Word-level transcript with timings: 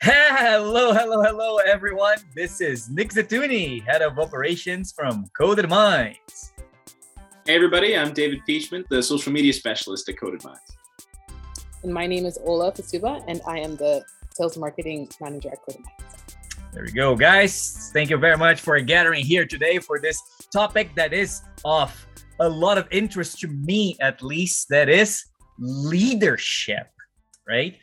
Hello, 0.00 0.92
hello, 0.92 1.22
hello, 1.22 1.56
everyone. 1.56 2.18
This 2.32 2.60
is 2.60 2.88
Nick 2.88 3.10
Zatuni, 3.10 3.84
head 3.84 4.00
of 4.00 4.16
operations 4.20 4.92
from 4.92 5.26
Coded 5.36 5.68
Minds. 5.68 6.52
Hey, 7.44 7.56
everybody. 7.56 7.96
I'm 7.96 8.12
David 8.12 8.42
Peachman, 8.48 8.84
the 8.90 9.02
social 9.02 9.32
media 9.32 9.52
specialist 9.52 10.08
at 10.08 10.16
Coded 10.16 10.44
Minds. 10.44 10.60
And 11.82 11.92
my 11.92 12.06
name 12.06 12.26
is 12.26 12.38
Ola 12.44 12.70
Fasuba, 12.70 13.24
and 13.26 13.40
I 13.44 13.58
am 13.58 13.74
the 13.74 14.04
sales 14.34 14.56
marketing 14.56 15.08
manager 15.20 15.48
at 15.50 15.58
Coded 15.62 15.82
Minds. 15.84 16.36
There 16.72 16.84
we 16.84 16.92
go, 16.92 17.16
guys. 17.16 17.90
Thank 17.92 18.10
you 18.10 18.18
very 18.18 18.36
much 18.36 18.60
for 18.60 18.78
gathering 18.78 19.24
here 19.24 19.46
today 19.46 19.80
for 19.80 19.98
this 19.98 20.22
topic 20.52 20.94
that 20.94 21.12
is 21.12 21.42
of 21.64 22.06
a 22.38 22.48
lot 22.48 22.78
of 22.78 22.86
interest 22.92 23.40
to 23.40 23.48
me, 23.48 23.96
at 24.00 24.22
least. 24.22 24.68
That 24.70 24.88
is 24.88 25.24
leadership, 25.58 26.86
right? 27.48 27.76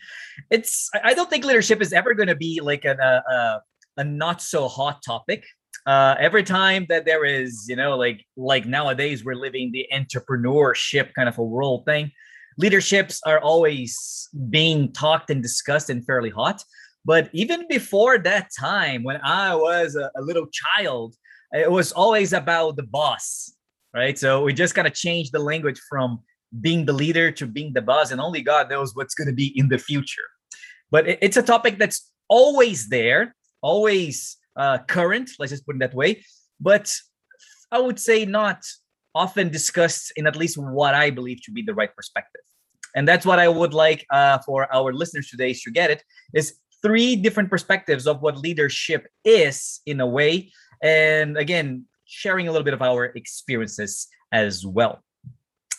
It's 0.49 0.89
I 1.03 1.13
don't 1.13 1.29
think 1.29 1.45
leadership 1.45 1.81
is 1.81 1.93
ever 1.93 2.13
going 2.13 2.27
to 2.27 2.35
be 2.35 2.59
like 2.61 2.85
a, 2.85 2.95
a, 2.95 3.61
a 3.97 4.03
not 4.03 4.41
so 4.41 4.67
hot 4.67 5.01
topic. 5.05 5.43
Uh, 5.85 6.15
every 6.19 6.43
time 6.43 6.85
that 6.89 7.05
there 7.05 7.25
is, 7.25 7.65
you 7.69 7.75
know, 7.75 7.95
like 7.95 8.25
like 8.35 8.65
nowadays 8.65 9.23
we're 9.23 9.35
living 9.35 9.71
the 9.71 9.85
entrepreneurship 9.93 11.13
kind 11.13 11.29
of 11.29 11.37
a 11.37 11.43
world 11.43 11.85
thing. 11.85 12.11
Leaderships 12.57 13.21
are 13.25 13.39
always 13.39 14.29
being 14.49 14.91
talked 14.93 15.29
and 15.29 15.41
discussed 15.41 15.89
and 15.89 16.05
fairly 16.05 16.29
hot. 16.29 16.63
But 17.03 17.29
even 17.33 17.67
before 17.69 18.17
that 18.17 18.49
time, 18.57 19.03
when 19.03 19.19
I 19.21 19.53
was 19.53 19.95
a, 19.95 20.09
a 20.17 20.21
little 20.21 20.47
child, 20.47 21.15
it 21.51 21.69
was 21.69 21.91
always 21.91 22.33
about 22.33 22.77
the 22.77 22.83
boss, 22.83 23.53
right? 23.93 24.17
So 24.17 24.43
we 24.43 24.53
just 24.53 24.73
kind 24.73 24.87
of 24.87 24.93
changed 24.93 25.31
the 25.31 25.39
language 25.39 25.79
from 25.87 26.19
being 26.61 26.85
the 26.85 26.93
leader 26.93 27.31
to 27.31 27.45
being 27.45 27.73
the 27.73 27.81
boss, 27.81 28.11
and 28.11 28.21
only 28.21 28.41
God 28.41 28.69
knows 28.69 28.95
what's 28.95 29.15
going 29.15 29.27
to 29.27 29.33
be 29.33 29.57
in 29.57 29.69
the 29.69 29.77
future. 29.77 30.23
But 30.91 31.07
it's 31.07 31.37
a 31.37 31.43
topic 31.43 31.77
that's 31.77 32.11
always 32.27 32.87
there, 32.89 33.35
always 33.61 34.37
uh, 34.55 34.79
current, 34.87 35.29
let's 35.39 35.51
just 35.51 35.65
put 35.65 35.75
it 35.75 35.79
that 35.79 35.93
way. 35.93 36.23
But 36.59 36.91
I 37.71 37.79
would 37.79 37.99
say 37.99 38.25
not 38.25 38.63
often 39.13 39.49
discussed 39.49 40.11
in 40.15 40.27
at 40.27 40.35
least 40.35 40.57
what 40.57 40.93
I 40.93 41.09
believe 41.09 41.41
to 41.43 41.51
be 41.51 41.61
the 41.61 41.73
right 41.73 41.93
perspective. 41.95 42.41
And 42.95 43.07
that's 43.07 43.25
what 43.25 43.39
I 43.39 43.47
would 43.47 43.73
like 43.73 44.05
uh, 44.09 44.39
for 44.45 44.73
our 44.73 44.93
listeners 44.93 45.29
today 45.29 45.53
to 45.53 45.71
get 45.71 45.91
it 45.91 46.03
is 46.33 46.55
three 46.81 47.15
different 47.15 47.49
perspectives 47.49 48.07
of 48.07 48.21
what 48.21 48.37
leadership 48.37 49.07
is 49.23 49.81
in 49.85 49.99
a 49.99 50.07
way. 50.07 50.51
And 50.81 51.37
again, 51.37 51.85
sharing 52.05 52.47
a 52.47 52.51
little 52.51 52.63
bit 52.63 52.73
of 52.73 52.81
our 52.81 53.05
experiences 53.05 54.07
as 54.31 54.65
well. 54.65 55.01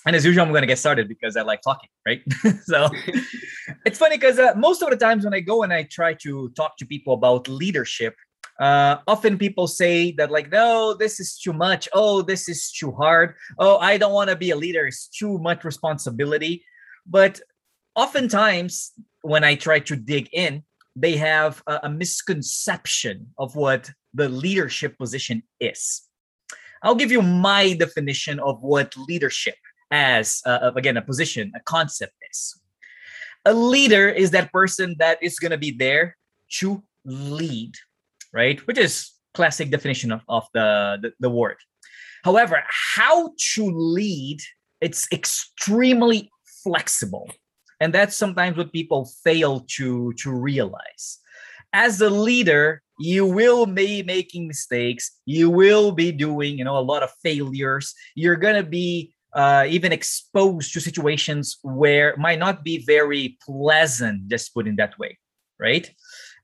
And 0.07 0.15
as 0.15 0.25
usual, 0.25 0.45
I'm 0.45 0.51
going 0.51 0.63
to 0.63 0.69
get 0.69 0.79
started 0.79 1.09
because 1.09 1.37
I 1.37 1.43
like 1.43 1.63
talking, 1.63 1.91
right? 2.07 2.23
so 2.65 2.89
it's 3.85 3.99
funny 3.99 4.17
because 4.17 4.39
uh, 4.39 4.55
most 4.57 4.81
of 4.81 4.91
the 4.91 4.97
times 4.97 5.25
when 5.25 5.35
I 5.35 5.41
go 5.41 5.65
and 5.65 5.73
I 5.73 5.83
try 5.83 6.15
to 6.23 6.49
talk 6.51 6.77
to 6.79 6.87
people 6.87 7.15
about 7.15 7.49
leadership, 7.49 8.15
uh, 8.61 8.99
often 9.09 9.37
people 9.37 9.67
say 9.67 10.13
that, 10.13 10.31
like, 10.31 10.51
no, 10.51 10.95
this 10.95 11.19
is 11.19 11.37
too 11.37 11.53
much. 11.53 11.89
Oh, 11.93 12.23
this 12.23 12.49
is 12.49 12.71
too 12.71 12.93
hard. 12.93 13.35
Oh, 13.59 13.79
I 13.79 13.99
don't 13.99 14.13
want 14.13 14.31
to 14.31 14.37
be 14.37 14.51
a 14.51 14.57
leader. 14.57 14.87
It's 14.87 15.09
too 15.09 15.39
much 15.39 15.65
responsibility. 15.65 16.65
But 17.05 17.41
oftentimes, 17.97 18.93
when 19.23 19.43
I 19.43 19.57
try 19.57 19.81
to 19.81 19.97
dig 19.97 20.29
in, 20.33 20.63
they 20.95 21.17
have 21.17 21.63
a, 21.67 21.81
a 21.83 21.91
misconception 21.91 23.27
of 23.39 23.57
what 23.57 23.91
the 24.15 24.29
leadership 24.29 24.97
position 24.97 25.43
is. 25.61 26.03
I'll 26.83 26.95
give 26.95 27.11
you 27.11 27.23
my 27.23 27.75
definition 27.75 28.39
of 28.39 28.63
what 28.63 28.97
leadership 28.97 29.57
as 29.91 30.43
uh, 30.47 30.73
again 30.75 30.97
a 30.97 31.03
position, 31.03 31.53
a 31.55 31.61
concept 31.61 32.15
is. 32.31 32.61
A 33.45 33.55
leader 33.55 34.09
is 34.09 34.33
that 34.33 34.53
person 34.53 34.97
that 34.99 35.23
is 35.23 35.39
going 35.39 35.53
to 35.53 35.59
be 35.59 35.71
there 35.71 36.17
to 36.59 36.83
lead, 37.05 37.75
right? 38.33 38.65
Which 38.67 38.79
is 38.79 39.13
classic 39.35 39.71
definition 39.71 40.11
of, 40.11 40.23
of 40.29 40.47
the, 40.53 40.99
the, 41.01 41.13
the 41.21 41.31
word. 41.31 41.57
However, 42.25 42.65
how 42.67 43.33
to 43.55 43.71
lead, 43.71 44.41
it's 44.81 45.07
extremely 45.13 46.29
flexible 46.65 47.31
and 47.81 47.93
that's 47.93 48.17
sometimes 48.17 48.57
what 48.57 48.73
people 48.73 49.09
fail 49.23 49.61
to 49.69 50.13
to 50.15 50.33
realize 50.33 51.19
as 51.73 52.01
a 52.01 52.11
leader 52.11 52.83
you 52.99 53.27
will 53.27 53.67
be 53.67 54.03
making 54.03 54.47
mistakes 54.47 55.21
you 55.27 55.51
will 55.51 55.93
be 55.93 56.11
doing 56.11 56.59
you 56.59 56.65
know 56.65 56.79
a 56.79 56.81
lot 56.81 57.03
of 57.03 57.11
failures 57.23 57.95
you're 58.15 58.37
going 58.37 58.55
to 58.55 58.69
be 58.69 59.13
uh, 59.37 59.65
even 59.69 59.93
exposed 59.93 60.73
to 60.73 60.81
situations 60.81 61.59
where 61.63 62.17
might 62.17 62.41
not 62.41 62.65
be 62.65 62.85
very 62.85 63.39
pleasant 63.47 64.27
just 64.29 64.53
put 64.53 64.67
in 64.67 64.77
that 64.77 64.99
way 64.99 65.17
right? 65.59 65.91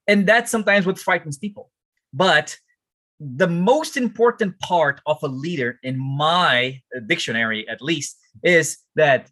And 0.06 0.26
that's 0.26 0.50
sometimes 0.50 0.86
what 0.86 0.98
frightens 0.98 1.38
people. 1.38 1.70
But 2.12 2.56
the 3.20 3.46
most 3.46 3.96
important 3.96 4.58
part 4.58 5.00
of 5.06 5.18
a 5.22 5.28
leader 5.28 5.78
in 5.82 5.98
my 5.98 6.80
dictionary 7.06 7.68
at 7.68 7.80
least 7.80 8.18
is 8.42 8.78
that 8.96 9.30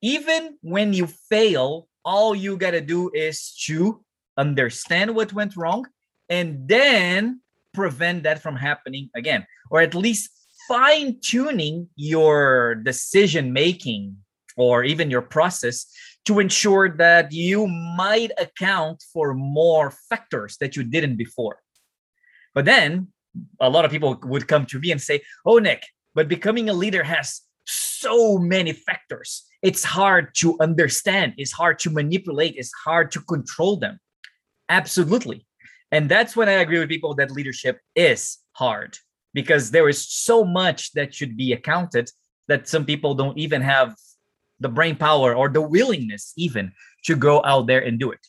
even 0.00 0.58
when 0.62 0.92
you 0.92 1.06
fail, 1.06 1.88
all 2.04 2.34
you 2.34 2.56
got 2.56 2.72
to 2.72 2.80
do 2.80 3.10
is 3.14 3.54
to 3.66 4.04
understand 4.36 5.14
what 5.14 5.32
went 5.32 5.56
wrong 5.56 5.86
and 6.28 6.68
then 6.68 7.40
prevent 7.74 8.22
that 8.22 8.40
from 8.40 8.56
happening 8.56 9.10
again, 9.16 9.46
or 9.70 9.80
at 9.80 9.94
least 9.94 10.30
fine 10.68 11.18
tuning 11.20 11.88
your 11.96 12.76
decision 12.76 13.52
making 13.52 14.16
or 14.56 14.84
even 14.84 15.10
your 15.10 15.22
process 15.22 15.86
to 16.24 16.38
ensure 16.38 16.88
that 16.96 17.32
you 17.32 17.66
might 17.66 18.30
account 18.38 19.02
for 19.12 19.34
more 19.34 19.92
factors 20.08 20.56
that 20.58 20.76
you 20.76 20.84
didn't 20.84 21.16
before. 21.16 21.58
But 22.54 22.64
then 22.64 23.08
a 23.60 23.68
lot 23.68 23.84
of 23.84 23.90
people 23.90 24.18
would 24.24 24.46
come 24.46 24.66
to 24.66 24.78
me 24.78 24.92
and 24.92 25.00
say, 25.00 25.22
Oh, 25.44 25.58
Nick, 25.58 25.84
but 26.14 26.28
becoming 26.28 26.68
a 26.68 26.74
leader 26.74 27.02
has 27.02 27.40
so 27.64 28.38
many 28.38 28.72
factors. 28.72 29.44
It's 29.62 29.84
hard 29.84 30.34
to 30.36 30.56
understand, 30.60 31.34
it's 31.38 31.52
hard 31.52 31.78
to 31.80 31.90
manipulate, 31.90 32.54
it's 32.56 32.72
hard 32.84 33.10
to 33.12 33.20
control 33.20 33.76
them. 33.76 33.98
Absolutely. 34.68 35.46
And 35.90 36.08
that's 36.08 36.34
when 36.34 36.48
I 36.48 36.52
agree 36.52 36.78
with 36.78 36.88
people 36.88 37.14
that 37.16 37.30
leadership 37.30 37.78
is 37.94 38.38
hard 38.52 38.98
because 39.34 39.70
there 39.70 39.88
is 39.88 40.06
so 40.06 40.44
much 40.44 40.92
that 40.92 41.14
should 41.14 41.36
be 41.36 41.52
accounted 41.52 42.10
that 42.48 42.68
some 42.68 42.84
people 42.84 43.14
don't 43.14 43.38
even 43.38 43.62
have 43.62 43.94
the 44.60 44.68
brain 44.68 44.96
power 44.96 45.34
or 45.34 45.48
the 45.48 45.60
willingness 45.60 46.32
even 46.36 46.72
to 47.04 47.16
go 47.16 47.42
out 47.44 47.66
there 47.66 47.80
and 47.80 47.98
do 47.98 48.10
it. 48.10 48.20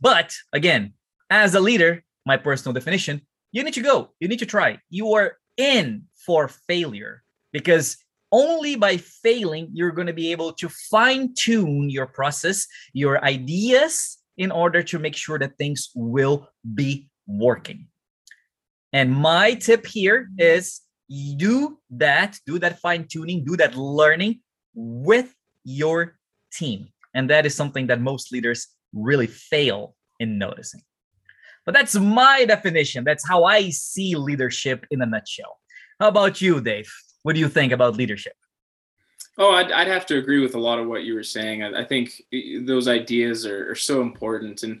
But 0.00 0.34
again, 0.52 0.94
as 1.30 1.54
a 1.54 1.60
leader, 1.60 2.04
my 2.26 2.36
personal 2.36 2.72
definition, 2.72 3.22
you 3.52 3.64
need 3.64 3.74
to 3.74 3.82
go, 3.82 4.10
you 4.20 4.28
need 4.28 4.38
to 4.38 4.46
try. 4.46 4.78
You 4.90 5.14
are 5.14 5.36
in 5.56 6.04
for 6.24 6.48
failure 6.48 7.22
because 7.52 7.96
only 8.30 8.76
by 8.76 8.96
failing 8.96 9.68
you're 9.72 9.92
going 9.92 10.06
to 10.06 10.12
be 10.12 10.32
able 10.32 10.52
to 10.54 10.68
fine 10.68 11.34
tune 11.34 11.90
your 11.90 12.06
process 12.06 12.66
your 12.94 13.22
ideas 13.22 14.18
in 14.38 14.50
order 14.50 14.82
to 14.82 14.98
make 14.98 15.14
sure 15.14 15.38
that 15.38 15.58
things 15.58 15.90
will 15.94 16.48
be 16.74 17.10
working 17.26 17.86
and 18.92 19.12
my 19.12 19.54
tip 19.54 19.86
here 19.86 20.30
is 20.38 20.80
do 21.36 21.78
that 21.90 22.38
do 22.46 22.58
that 22.58 22.78
fine 22.80 23.06
tuning 23.06 23.44
do 23.44 23.56
that 23.56 23.76
learning 23.76 24.40
with 24.74 25.34
your 25.64 26.16
team 26.52 26.88
and 27.14 27.28
that 27.28 27.44
is 27.44 27.54
something 27.54 27.86
that 27.86 28.00
most 28.00 28.32
leaders 28.32 28.68
really 28.94 29.26
fail 29.26 29.94
in 30.20 30.38
noticing 30.38 30.82
but 31.66 31.74
that's 31.74 31.94
my 31.96 32.44
definition 32.44 33.04
that's 33.04 33.26
how 33.26 33.44
i 33.44 33.68
see 33.70 34.14
leadership 34.16 34.86
in 34.90 35.02
a 35.02 35.06
nutshell 35.06 35.58
how 36.00 36.08
about 36.08 36.40
you 36.40 36.60
dave 36.60 36.90
what 37.22 37.34
do 37.34 37.40
you 37.40 37.48
think 37.48 37.72
about 37.72 37.96
leadership? 37.96 38.34
Oh, 39.38 39.52
I'd, 39.52 39.72
I'd 39.72 39.88
have 39.88 40.06
to 40.06 40.18
agree 40.18 40.40
with 40.40 40.54
a 40.54 40.60
lot 40.60 40.78
of 40.78 40.86
what 40.86 41.04
you 41.04 41.14
were 41.14 41.22
saying. 41.22 41.62
I, 41.62 41.80
I 41.80 41.84
think 41.84 42.22
those 42.66 42.88
ideas 42.88 43.46
are, 43.46 43.70
are, 43.70 43.76
so 43.76 44.02
important. 44.02 44.62
And 44.62 44.80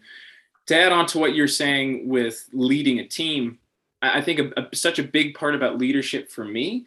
to 0.66 0.76
add 0.76 0.92
on 0.92 1.06
to 1.06 1.18
what 1.18 1.34
you're 1.34 1.48
saying 1.48 2.08
with 2.08 2.46
leading 2.52 2.98
a 2.98 3.06
team, 3.06 3.58
I, 4.02 4.20
think 4.20 4.38
a, 4.40 4.60
a, 4.60 4.76
such 4.76 4.98
a 4.98 5.04
big 5.04 5.34
part 5.34 5.54
about 5.54 5.78
leadership 5.78 6.30
for 6.30 6.44
me 6.44 6.86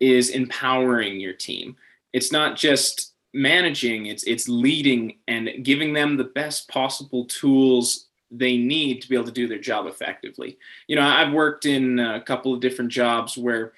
is 0.00 0.30
empowering 0.30 1.20
your 1.20 1.32
team. 1.32 1.76
It's 2.12 2.32
not 2.32 2.56
just 2.56 3.14
managing, 3.34 4.06
it's 4.06 4.24
it's 4.24 4.48
leading 4.48 5.18
and 5.28 5.50
giving 5.62 5.92
them 5.92 6.16
the 6.16 6.24
best 6.24 6.68
possible 6.68 7.26
tools 7.26 8.06
they 8.30 8.56
need 8.56 9.00
to 9.00 9.08
be 9.08 9.14
able 9.14 9.24
to 9.24 9.32
do 9.32 9.48
their 9.48 9.58
job 9.58 9.86
effectively. 9.86 10.58
You 10.86 10.96
know, 10.96 11.02
I've 11.02 11.32
worked 11.32 11.66
in 11.66 11.98
a 11.98 12.20
couple 12.20 12.52
of 12.52 12.60
different 12.60 12.90
jobs 12.90 13.38
where 13.38 13.72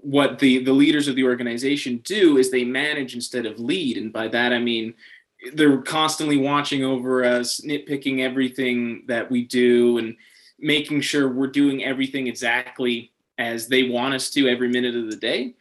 what 0.00 0.38
the 0.38 0.64
the 0.64 0.72
leaders 0.72 1.08
of 1.08 1.16
the 1.16 1.24
organization 1.24 1.98
do 1.98 2.38
is 2.38 2.50
they 2.50 2.64
manage 2.64 3.14
instead 3.14 3.46
of 3.46 3.60
lead 3.60 3.96
and 3.96 4.12
by 4.12 4.28
that 4.28 4.52
i 4.52 4.58
mean 4.58 4.94
they're 5.54 5.78
constantly 5.78 6.36
watching 6.36 6.84
over 6.84 7.24
us 7.24 7.60
nitpicking 7.60 8.20
everything 8.20 9.04
that 9.06 9.30
we 9.30 9.44
do 9.44 9.98
and 9.98 10.16
making 10.58 11.00
sure 11.00 11.28
we're 11.28 11.46
doing 11.46 11.84
everything 11.84 12.26
exactly 12.26 13.12
as 13.38 13.68
they 13.68 13.88
want 13.88 14.14
us 14.14 14.30
to 14.30 14.48
every 14.48 14.68
minute 14.68 14.96
of 14.96 15.10
the 15.10 15.16
day 15.16 15.54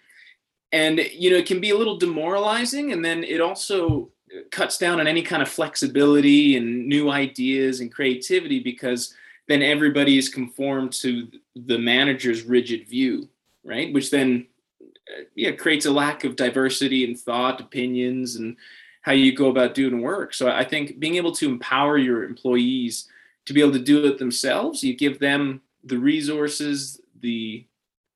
and 0.71 0.99
you 1.13 1.29
know 1.29 1.37
it 1.37 1.45
can 1.45 1.59
be 1.59 1.69
a 1.69 1.77
little 1.77 1.97
demoralizing 1.97 2.91
and 2.91 3.03
then 3.03 3.23
it 3.23 3.39
also 3.39 4.09
cuts 4.51 4.77
down 4.77 4.99
on 4.99 5.07
any 5.07 5.21
kind 5.21 5.41
of 5.41 5.49
flexibility 5.49 6.57
and 6.57 6.87
new 6.87 7.09
ideas 7.09 7.79
and 7.79 7.93
creativity 7.93 8.59
because 8.59 9.13
then 9.47 9.61
everybody 9.61 10.17
is 10.17 10.29
conformed 10.29 10.91
to 10.91 11.29
the 11.55 11.77
manager's 11.77 12.43
rigid 12.43 12.87
view, 12.87 13.29
right? 13.63 13.93
Which 13.93 14.11
then 14.11 14.47
uh, 14.81 15.23
yeah 15.35 15.51
creates 15.51 15.85
a 15.85 15.91
lack 15.91 16.23
of 16.23 16.35
diversity 16.35 17.05
in 17.05 17.15
thought, 17.15 17.61
opinions, 17.61 18.35
and 18.35 18.57
how 19.01 19.13
you 19.13 19.33
go 19.33 19.49
about 19.49 19.73
doing 19.73 20.01
work. 20.01 20.33
So 20.33 20.51
I 20.51 20.65
think 20.65 20.99
being 20.99 21.15
able 21.15 21.31
to 21.33 21.49
empower 21.49 21.97
your 21.97 22.25
employees 22.25 23.07
to 23.47 23.53
be 23.53 23.61
able 23.61 23.71
to 23.73 23.79
do 23.79 24.05
it 24.05 24.19
themselves, 24.19 24.83
you 24.83 24.95
give 24.95 25.19
them 25.19 25.61
the 25.83 25.97
resources, 25.97 26.99
the 27.21 27.65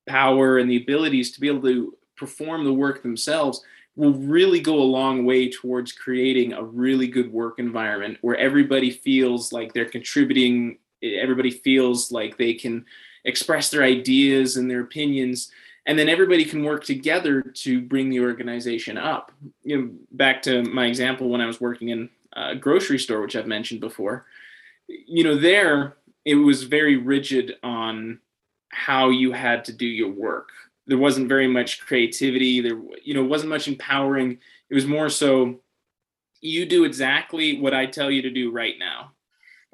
power, 0.07 0.57
and 0.57 0.69
the 0.69 0.77
abilities 0.77 1.31
to 1.31 1.39
be 1.39 1.47
able 1.47 1.61
to 1.61 1.97
perform 2.17 2.63
the 2.63 2.73
work 2.73 3.01
themselves 3.01 3.63
will 3.95 4.13
really 4.13 4.59
go 4.59 4.75
a 4.75 4.83
long 4.83 5.25
way 5.25 5.49
towards 5.49 5.91
creating 5.91 6.53
a 6.53 6.63
really 6.63 7.07
good 7.07 7.31
work 7.31 7.59
environment 7.59 8.17
where 8.21 8.37
everybody 8.37 8.91
feels 8.91 9.51
like 9.51 9.73
they're 9.73 9.85
contributing 9.85 10.77
everybody 11.03 11.49
feels 11.49 12.11
like 12.11 12.37
they 12.37 12.53
can 12.53 12.85
express 13.25 13.69
their 13.69 13.83
ideas 13.83 14.55
and 14.55 14.69
their 14.69 14.81
opinions 14.81 15.51
and 15.87 15.97
then 15.97 16.07
everybody 16.07 16.45
can 16.45 16.63
work 16.63 16.83
together 16.83 17.41
to 17.41 17.81
bring 17.81 18.09
the 18.09 18.19
organization 18.19 18.99
up. 18.99 19.31
You 19.63 19.77
know 19.77 19.89
back 20.11 20.43
to 20.43 20.63
my 20.63 20.85
example 20.85 21.29
when 21.29 21.41
i 21.41 21.47
was 21.47 21.59
working 21.59 21.89
in 21.89 22.09
a 22.33 22.55
grocery 22.55 22.99
store 22.99 23.21
which 23.21 23.35
i've 23.35 23.47
mentioned 23.47 23.81
before 23.81 24.25
you 25.07 25.23
know 25.23 25.35
there 25.35 25.97
it 26.25 26.35
was 26.35 26.63
very 26.63 26.97
rigid 26.97 27.55
on 27.63 28.19
how 28.69 29.09
you 29.09 29.31
had 29.31 29.65
to 29.65 29.73
do 29.73 29.85
your 29.85 30.11
work. 30.11 30.49
There 30.87 30.97
wasn't 30.97 31.29
very 31.29 31.47
much 31.47 31.81
creativity. 31.81 32.61
There 32.61 32.79
you 33.03 33.13
know 33.13 33.23
wasn't 33.23 33.49
much 33.49 33.67
empowering. 33.67 34.37
It 34.69 34.75
was 34.75 34.85
more 34.85 35.09
so 35.09 35.61
you 36.43 36.65
do 36.65 36.85
exactly 36.85 37.59
what 37.59 37.73
i 37.73 37.85
tell 37.85 38.09
you 38.09 38.23
to 38.23 38.31
do 38.31 38.51
right 38.51 38.75
now. 38.79 39.11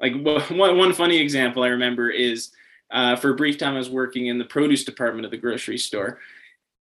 Like 0.00 0.12
one, 0.50 0.76
one 0.78 0.92
funny 0.92 1.18
example 1.18 1.62
i 1.62 1.68
remember 1.68 2.10
is 2.10 2.50
uh, 2.90 3.16
for 3.16 3.30
a 3.30 3.36
brief 3.36 3.58
time 3.58 3.74
i 3.74 3.78
was 3.78 3.90
working 3.90 4.26
in 4.26 4.38
the 4.38 4.44
produce 4.44 4.84
department 4.84 5.24
of 5.24 5.30
the 5.30 5.36
grocery 5.36 5.78
store 5.78 6.18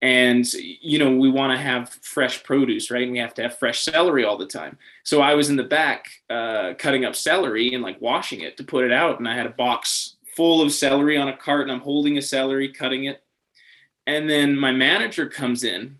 and 0.01 0.45
you 0.53 0.99
know 0.99 1.15
we 1.15 1.29
want 1.29 1.51
to 1.51 1.57
have 1.57 1.89
fresh 2.01 2.43
produce 2.43 2.91
right? 2.91 3.03
And 3.03 3.11
we 3.11 3.19
have 3.19 3.33
to 3.35 3.43
have 3.43 3.57
fresh 3.57 3.81
celery 3.81 4.23
all 4.23 4.37
the 4.37 4.45
time. 4.45 4.77
So 5.03 5.21
i 5.21 5.33
was 5.33 5.49
in 5.49 5.55
the 5.55 5.63
back 5.63 6.09
uh, 6.29 6.73
cutting 6.77 7.05
up 7.05 7.15
celery 7.15 7.73
and 7.73 7.83
like 7.83 8.01
washing 8.01 8.41
it 8.41 8.57
to 8.57 8.63
put 8.63 8.85
it 8.85 8.91
out 8.91 9.19
and 9.19 9.27
i 9.27 9.35
had 9.35 9.45
a 9.45 9.51
box 9.51 10.15
full 10.35 10.61
of 10.61 10.71
celery 10.71 11.17
on 11.17 11.29
a 11.29 11.37
cart 11.37 11.63
and 11.63 11.71
i'm 11.71 11.79
holding 11.79 12.17
a 12.17 12.21
celery 12.21 12.71
cutting 12.71 13.05
it. 13.05 13.23
And 14.07 14.29
then 14.29 14.57
my 14.57 14.71
manager 14.71 15.27
comes 15.27 15.65
in, 15.65 15.97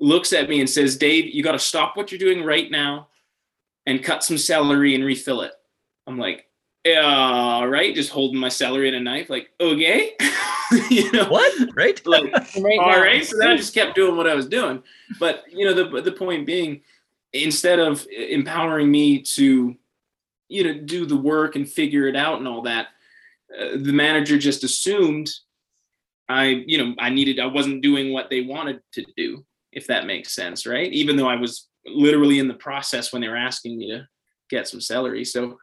looks 0.00 0.32
at 0.32 0.48
me 0.48 0.60
and 0.60 0.68
says, 0.68 0.96
Dave, 0.96 1.32
you 1.32 1.42
got 1.42 1.52
to 1.52 1.58
stop 1.58 1.94
what 1.94 2.10
you're 2.10 2.18
doing 2.18 2.42
right 2.42 2.70
now 2.70 3.08
and 3.84 4.02
cut 4.02 4.24
some 4.24 4.38
celery 4.38 4.94
and 4.94 5.04
refill 5.04 5.42
it. 5.42 5.52
I'm 6.06 6.18
like, 6.18 6.46
all 6.86 7.68
right, 7.68 7.94
just 7.94 8.10
holding 8.10 8.38
my 8.38 8.48
celery 8.48 8.88
and 8.88 8.96
a 8.96 9.00
knife, 9.00 9.30
like, 9.30 9.50
okay. 9.60 10.12
you 10.90 11.10
know 11.12 11.26
what? 11.26 11.74
Right? 11.74 12.00
Like, 12.06 12.32
right 12.58 12.78
all 12.78 13.00
right. 13.00 13.24
So 13.24 13.38
then 13.38 13.48
I 13.48 13.56
just 13.56 13.74
kept 13.74 13.94
doing 13.94 14.16
what 14.16 14.28
I 14.28 14.34
was 14.34 14.46
doing. 14.46 14.82
But 15.18 15.44
you 15.50 15.64
know, 15.64 15.72
the 15.74 16.02
the 16.02 16.12
point 16.12 16.46
being, 16.46 16.82
instead 17.32 17.78
of 17.78 18.06
empowering 18.10 18.90
me 18.90 19.22
to, 19.22 19.74
you 20.48 20.64
know, 20.64 20.80
do 20.80 21.06
the 21.06 21.16
work 21.16 21.56
and 21.56 21.68
figure 21.68 22.06
it 22.06 22.16
out 22.16 22.38
and 22.38 22.48
all 22.48 22.62
that, 22.62 22.88
uh, 23.58 23.76
the 23.76 23.92
manager 23.92 24.38
just 24.38 24.64
assumed 24.64 25.30
I, 26.28 26.64
you 26.66 26.78
know, 26.78 26.94
I 26.98 27.10
needed, 27.10 27.38
I 27.38 27.46
wasn't 27.46 27.82
doing 27.82 28.12
what 28.12 28.30
they 28.30 28.42
wanted 28.42 28.80
to 28.92 29.04
do, 29.16 29.44
if 29.72 29.86
that 29.88 30.06
makes 30.06 30.34
sense, 30.34 30.66
right? 30.66 30.90
Even 30.92 31.16
though 31.16 31.28
I 31.28 31.36
was 31.36 31.68
literally 31.86 32.38
in 32.38 32.48
the 32.48 32.54
process 32.54 33.12
when 33.12 33.20
they 33.20 33.28
were 33.28 33.36
asking 33.36 33.78
me 33.78 33.90
to 33.90 34.08
get 34.48 34.66
some 34.66 34.80
celery. 34.80 35.24
So, 35.24 35.58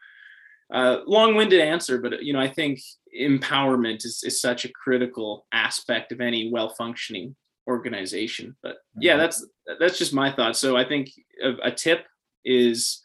uh, 0.71 1.00
long-winded 1.06 1.59
answer, 1.59 2.00
but 2.00 2.23
you 2.23 2.33
know, 2.33 2.39
I 2.39 2.47
think 2.47 2.79
empowerment 3.19 4.06
is, 4.06 4.23
is 4.23 4.41
such 4.41 4.65
a 4.65 4.71
critical 4.71 5.45
aspect 5.51 6.12
of 6.12 6.21
any 6.21 6.50
well-functioning 6.51 7.35
organization. 7.68 8.56
But 8.63 8.77
yeah, 8.97 9.13
mm-hmm. 9.13 9.21
that's 9.21 9.45
that's 9.79 9.97
just 9.97 10.13
my 10.13 10.31
thought. 10.31 10.56
So 10.56 10.77
I 10.77 10.85
think 10.85 11.09
a, 11.44 11.53
a 11.63 11.71
tip 11.71 12.06
is 12.45 13.01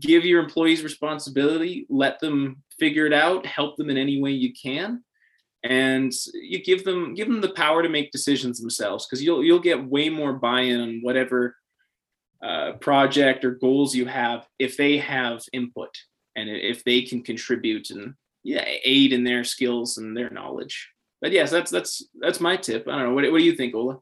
give 0.00 0.24
your 0.24 0.42
employees 0.42 0.82
responsibility, 0.82 1.86
let 1.90 2.18
them 2.20 2.62
figure 2.78 3.06
it 3.06 3.12
out, 3.12 3.44
help 3.44 3.76
them 3.76 3.90
in 3.90 3.98
any 3.98 4.20
way 4.20 4.30
you 4.30 4.52
can 4.52 5.02
and 5.68 6.12
you 6.34 6.62
give 6.62 6.84
them 6.84 7.14
give 7.14 7.28
them 7.28 7.40
the 7.40 7.50
power 7.50 7.82
to 7.82 7.88
make 7.88 8.10
decisions 8.12 8.60
themselves 8.60 9.06
because 9.06 9.22
you'll 9.22 9.42
you'll 9.42 9.58
get 9.58 9.88
way 9.88 10.08
more 10.08 10.34
buy-in 10.34 10.80
on 10.80 11.00
whatever 11.02 11.56
uh, 12.42 12.72
project 12.80 13.44
or 13.44 13.52
goals 13.52 13.94
you 13.94 14.06
have 14.06 14.46
if 14.58 14.76
they 14.76 14.98
have 14.98 15.42
input 15.52 15.90
and 16.36 16.48
if 16.48 16.84
they 16.84 17.02
can 17.02 17.22
contribute 17.22 17.90
and 17.90 18.14
yeah 18.44 18.64
aid 18.84 19.12
in 19.12 19.24
their 19.24 19.44
skills 19.44 19.98
and 19.98 20.16
their 20.16 20.30
knowledge. 20.30 20.90
But 21.20 21.32
yes 21.32 21.50
that's 21.50 21.70
that's 21.70 22.06
that's 22.20 22.40
my 22.40 22.56
tip. 22.56 22.86
I 22.86 22.92
don't 22.92 23.08
know. 23.08 23.14
What, 23.14 23.30
what 23.32 23.38
do 23.38 23.44
you 23.44 23.56
think 23.56 23.74
ola? 23.74 23.98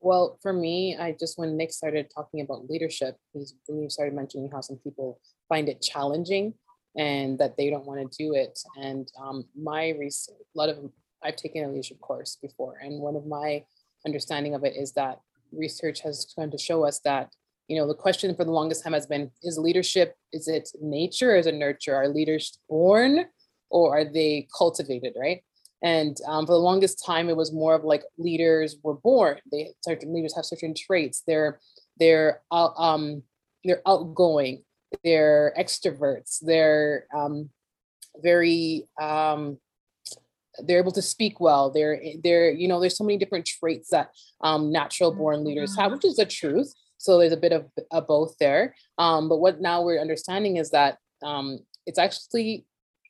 Well 0.00 0.38
for 0.42 0.52
me 0.52 0.96
i 0.96 1.16
just 1.18 1.38
when 1.38 1.56
nick 1.56 1.72
started 1.72 2.06
talking 2.14 2.40
about 2.40 2.70
leadership 2.70 3.16
he's 3.32 3.54
when 3.66 3.82
you 3.82 3.90
started 3.90 4.14
mentioning 4.14 4.48
how 4.48 4.60
some 4.60 4.76
people 4.76 5.20
find 5.48 5.68
it 5.68 5.82
challenging 5.82 6.54
and 6.96 7.38
that 7.38 7.56
they 7.56 7.70
don't 7.70 7.86
want 7.86 8.00
to 8.00 8.24
do 8.24 8.34
it. 8.34 8.58
And 8.76 9.10
um, 9.20 9.44
my 9.56 9.90
research, 9.98 10.36
a 10.54 10.58
lot 10.58 10.68
of 10.68 10.78
I've 11.22 11.36
taken 11.36 11.64
a 11.64 11.68
leadership 11.68 12.00
course 12.00 12.38
before, 12.40 12.78
and 12.82 13.00
one 13.00 13.16
of 13.16 13.26
my 13.26 13.64
understanding 14.06 14.54
of 14.54 14.64
it 14.64 14.76
is 14.76 14.92
that 14.92 15.20
research 15.52 16.00
has 16.02 16.32
come 16.36 16.50
to 16.50 16.58
show 16.58 16.84
us 16.84 17.00
that 17.04 17.32
you 17.68 17.76
know 17.76 17.86
the 17.86 17.94
question 17.94 18.34
for 18.34 18.44
the 18.44 18.50
longest 18.50 18.82
time 18.82 18.92
has 18.92 19.06
been: 19.06 19.30
Is 19.42 19.58
leadership 19.58 20.16
is 20.32 20.48
it 20.48 20.68
nature, 20.80 21.32
or 21.32 21.36
is 21.36 21.46
it 21.46 21.54
nurture? 21.54 21.94
Are 21.94 22.08
leaders 22.08 22.58
born, 22.68 23.26
or 23.70 23.98
are 23.98 24.04
they 24.04 24.48
cultivated? 24.56 25.14
Right. 25.18 25.42
And 25.80 26.16
um, 26.26 26.44
for 26.44 26.52
the 26.52 26.58
longest 26.58 27.04
time, 27.06 27.28
it 27.28 27.36
was 27.36 27.52
more 27.52 27.74
of 27.74 27.84
like 27.84 28.02
leaders 28.16 28.76
were 28.82 28.94
born. 28.94 29.38
They 29.52 29.74
certain 29.82 30.12
leaders 30.12 30.34
have 30.34 30.44
certain 30.44 30.74
traits. 30.74 31.22
They're 31.26 31.60
they're 31.98 32.40
um, 32.50 33.22
they're 33.64 33.82
outgoing 33.86 34.64
they're 35.04 35.52
extroverts 35.58 36.38
they're 36.40 37.06
um, 37.14 37.50
very 38.22 38.84
um, 39.00 39.58
they're 40.64 40.78
able 40.78 40.92
to 40.92 41.02
speak 41.02 41.40
well 41.40 41.70
they're 41.70 42.00
they're 42.22 42.50
you 42.50 42.68
know 42.68 42.80
there's 42.80 42.96
so 42.96 43.04
many 43.04 43.18
different 43.18 43.46
traits 43.46 43.90
that 43.90 44.10
um, 44.42 44.72
natural 44.72 45.12
born 45.12 45.44
leaders 45.44 45.76
have 45.76 45.92
which 45.92 46.04
is 46.04 46.16
the 46.16 46.26
truth 46.26 46.72
so 46.98 47.18
there's 47.18 47.32
a 47.32 47.36
bit 47.36 47.52
of, 47.52 47.66
a 47.90 48.02
both 48.02 48.36
there 48.38 48.74
um, 48.98 49.28
but 49.28 49.38
what 49.38 49.60
now 49.60 49.82
we're 49.82 50.00
understanding 50.00 50.56
is 50.56 50.70
that 50.70 50.98
um, 51.22 51.58
it's 51.86 51.98
actually 51.98 52.66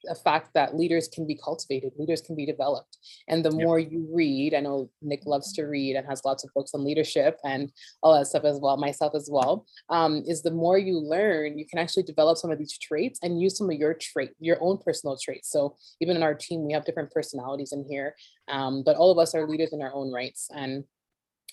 a 0.09 0.15
fact 0.15 0.51
that 0.55 0.77
leaders 0.77 1.09
can 1.09 1.27
be 1.27 1.35
cultivated, 1.35 1.93
leaders 1.99 2.21
can 2.21 2.37
be 2.37 2.47
developed. 2.47 2.99
And 3.29 3.45
the 3.45 3.51
more 3.51 3.79
you 3.79 4.09
read, 4.13 4.55
I 4.55 4.61
know 4.61 4.91
Nick 5.03 5.27
loves 5.27 5.53
to 5.55 5.65
read 5.65 5.97
and 5.97 6.07
has 6.07 6.25
lots 6.25 6.45
of 6.45 6.51
books 6.55 6.73
on 6.75 6.85
leadership 6.85 7.39
and 7.45 7.71
all 8.03 8.17
that 8.17 8.27
stuff 8.27 8.45
as 8.45 8.59
well, 8.61 8.77
myself 8.77 9.15
as 9.15 9.29
well, 9.31 9.67
um, 9.91 10.23
is 10.27 10.43
the 10.43 10.51
more 10.51 10.79
you 10.79 10.99
learn, 10.99 11.59
you 11.59 11.67
can 11.67 11.79
actually 11.79 12.05
develop 12.05 12.39
some 12.39 12.51
of 12.51 12.59
these 12.59 12.77
traits 12.79 13.19
and 13.23 13.41
use 13.41 13.57
some 13.57 13.71
of 13.71 13.77
your 13.77 13.95
trait, 13.95 14.31
your 14.41 14.59
own 14.61 14.79
personal 14.79 15.17
traits. 15.17 15.51
So 15.51 15.77
even 16.01 16.17
in 16.17 16.23
our 16.23 16.35
team, 16.35 16.65
we 16.67 16.73
have 16.73 16.85
different 16.85 17.11
personalities 17.11 17.73
in 17.73 17.85
here, 17.89 18.15
um, 18.49 18.83
but 18.85 18.97
all 18.97 19.11
of 19.11 19.19
us 19.19 19.35
are 19.35 19.49
leaders 19.49 19.73
in 19.73 19.83
our 19.83 19.95
own 19.95 20.13
rights. 20.13 20.49
And 20.55 20.85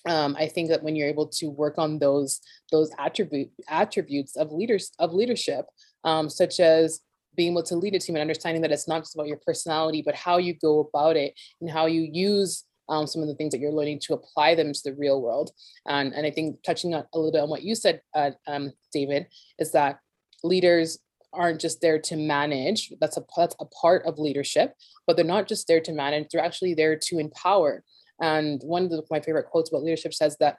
um, 0.06 0.36
I 0.38 0.46
think 0.46 0.68
that 0.68 0.82
when 0.82 0.96
you're 0.96 1.08
able 1.08 1.26
to 1.28 1.46
work 1.46 1.78
on 1.78 1.98
those 1.98 2.40
those 2.70 2.90
attribute 2.98 3.50
attributes 3.68 4.36
of 4.36 4.52
leaders 4.52 4.92
of 4.98 5.12
leadership, 5.12 5.66
um, 6.04 6.30
such 6.30 6.60
as 6.60 7.00
being 7.36 7.52
able 7.52 7.62
to 7.64 7.76
lead 7.76 7.94
a 7.94 7.98
team 7.98 8.16
and 8.16 8.22
understanding 8.22 8.62
that 8.62 8.72
it's 8.72 8.88
not 8.88 9.02
just 9.02 9.14
about 9.14 9.26
your 9.26 9.40
personality, 9.44 10.02
but 10.04 10.14
how 10.14 10.38
you 10.38 10.54
go 10.54 10.80
about 10.80 11.16
it 11.16 11.34
and 11.60 11.70
how 11.70 11.86
you 11.86 12.08
use 12.10 12.64
um, 12.88 13.06
some 13.06 13.20
of 13.22 13.28
the 13.28 13.34
things 13.34 13.52
that 13.52 13.60
you're 13.60 13.72
learning 13.72 14.00
to 14.00 14.14
apply 14.14 14.54
them 14.54 14.72
to 14.72 14.80
the 14.84 14.94
real 14.94 15.20
world. 15.20 15.50
And, 15.86 16.14
and 16.14 16.26
I 16.26 16.30
think 16.30 16.62
touching 16.62 16.94
on 16.94 17.04
a 17.12 17.18
little 17.18 17.32
bit 17.32 17.42
on 17.42 17.50
what 17.50 17.62
you 17.62 17.74
said, 17.74 18.00
uh, 18.14 18.30
um, 18.46 18.72
David, 18.92 19.26
is 19.58 19.72
that 19.72 19.98
leaders 20.42 20.98
aren't 21.32 21.60
just 21.60 21.80
there 21.80 21.98
to 21.98 22.16
manage. 22.16 22.92
That's 23.00 23.16
a 23.16 23.24
that's 23.36 23.56
a 23.60 23.66
part 23.66 24.06
of 24.06 24.18
leadership, 24.18 24.74
but 25.06 25.16
they're 25.16 25.24
not 25.24 25.48
just 25.48 25.66
there 25.66 25.80
to 25.80 25.92
manage. 25.92 26.28
They're 26.30 26.44
actually 26.44 26.74
there 26.74 26.96
to 26.96 27.18
empower. 27.18 27.84
And 28.20 28.60
one 28.62 28.84
of 28.84 28.90
the, 28.90 29.02
my 29.10 29.20
favorite 29.20 29.46
quotes 29.46 29.70
about 29.70 29.82
leadership 29.82 30.14
says 30.14 30.36
that 30.40 30.58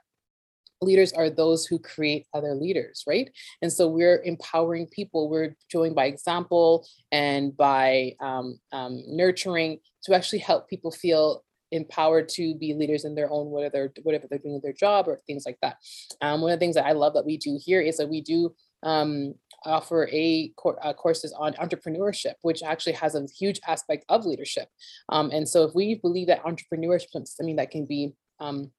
leaders 0.81 1.11
are 1.13 1.29
those 1.29 1.65
who 1.65 1.79
create 1.79 2.27
other 2.33 2.53
leaders 2.53 3.03
right? 3.07 3.31
And 3.61 3.71
so 3.71 3.87
we're 3.87 4.21
empowering 4.23 4.87
people. 4.87 5.29
We're 5.29 5.55
showing 5.71 5.93
by 5.93 6.05
example 6.05 6.87
and 7.11 7.55
by 7.55 8.15
um, 8.19 8.59
um, 8.71 9.01
nurturing 9.07 9.79
to 10.03 10.15
actually 10.15 10.39
help 10.39 10.69
people 10.69 10.91
feel 10.91 11.43
empowered 11.71 12.29
to 12.29 12.55
be 12.55 12.73
leaders 12.73 13.03
in 13.03 13.13
their 13.13 13.29
own 13.29 13.47
whatever 13.47 13.71
they're 13.73 14.03
whatever 14.03 14.25
they're 14.29 14.39
doing 14.39 14.53
with 14.53 14.63
their 14.63 14.73
job 14.73 15.07
or 15.07 15.21
things 15.27 15.45
like 15.45 15.57
that. 15.61 15.77
Um, 16.21 16.41
one 16.41 16.51
of 16.51 16.57
the 16.57 16.63
things 16.63 16.75
that 16.75 16.85
i 16.85 16.93
love 16.93 17.13
that 17.15 17.25
we 17.25 17.37
do 17.37 17.59
here 17.61 17.81
is 17.81 17.97
that 17.97 18.09
we 18.09 18.21
do 18.21 18.55
um, 18.83 19.33
offer 19.65 20.07
a 20.11 20.49
cor- 20.55 20.79
uh, 20.85 20.93
courses 20.93 21.33
on 21.33 21.53
entrepreneurship, 21.53 22.33
which 22.41 22.63
actually 22.63 22.93
has 22.93 23.15
a 23.15 23.25
huge 23.37 23.59
aspect 23.67 24.05
of 24.09 24.25
leadership. 24.25 24.69
Um, 25.09 25.31
and 25.31 25.47
so, 25.47 25.63
if 25.63 25.75
we 25.75 25.95
believe 25.95 26.27
that 26.27 26.43
entrepreneurship 26.43 27.07
is 27.15 27.35
something 27.35 27.55
that 27.57 27.71
can 27.71 27.85
be 27.85 28.13
um, 28.39 28.71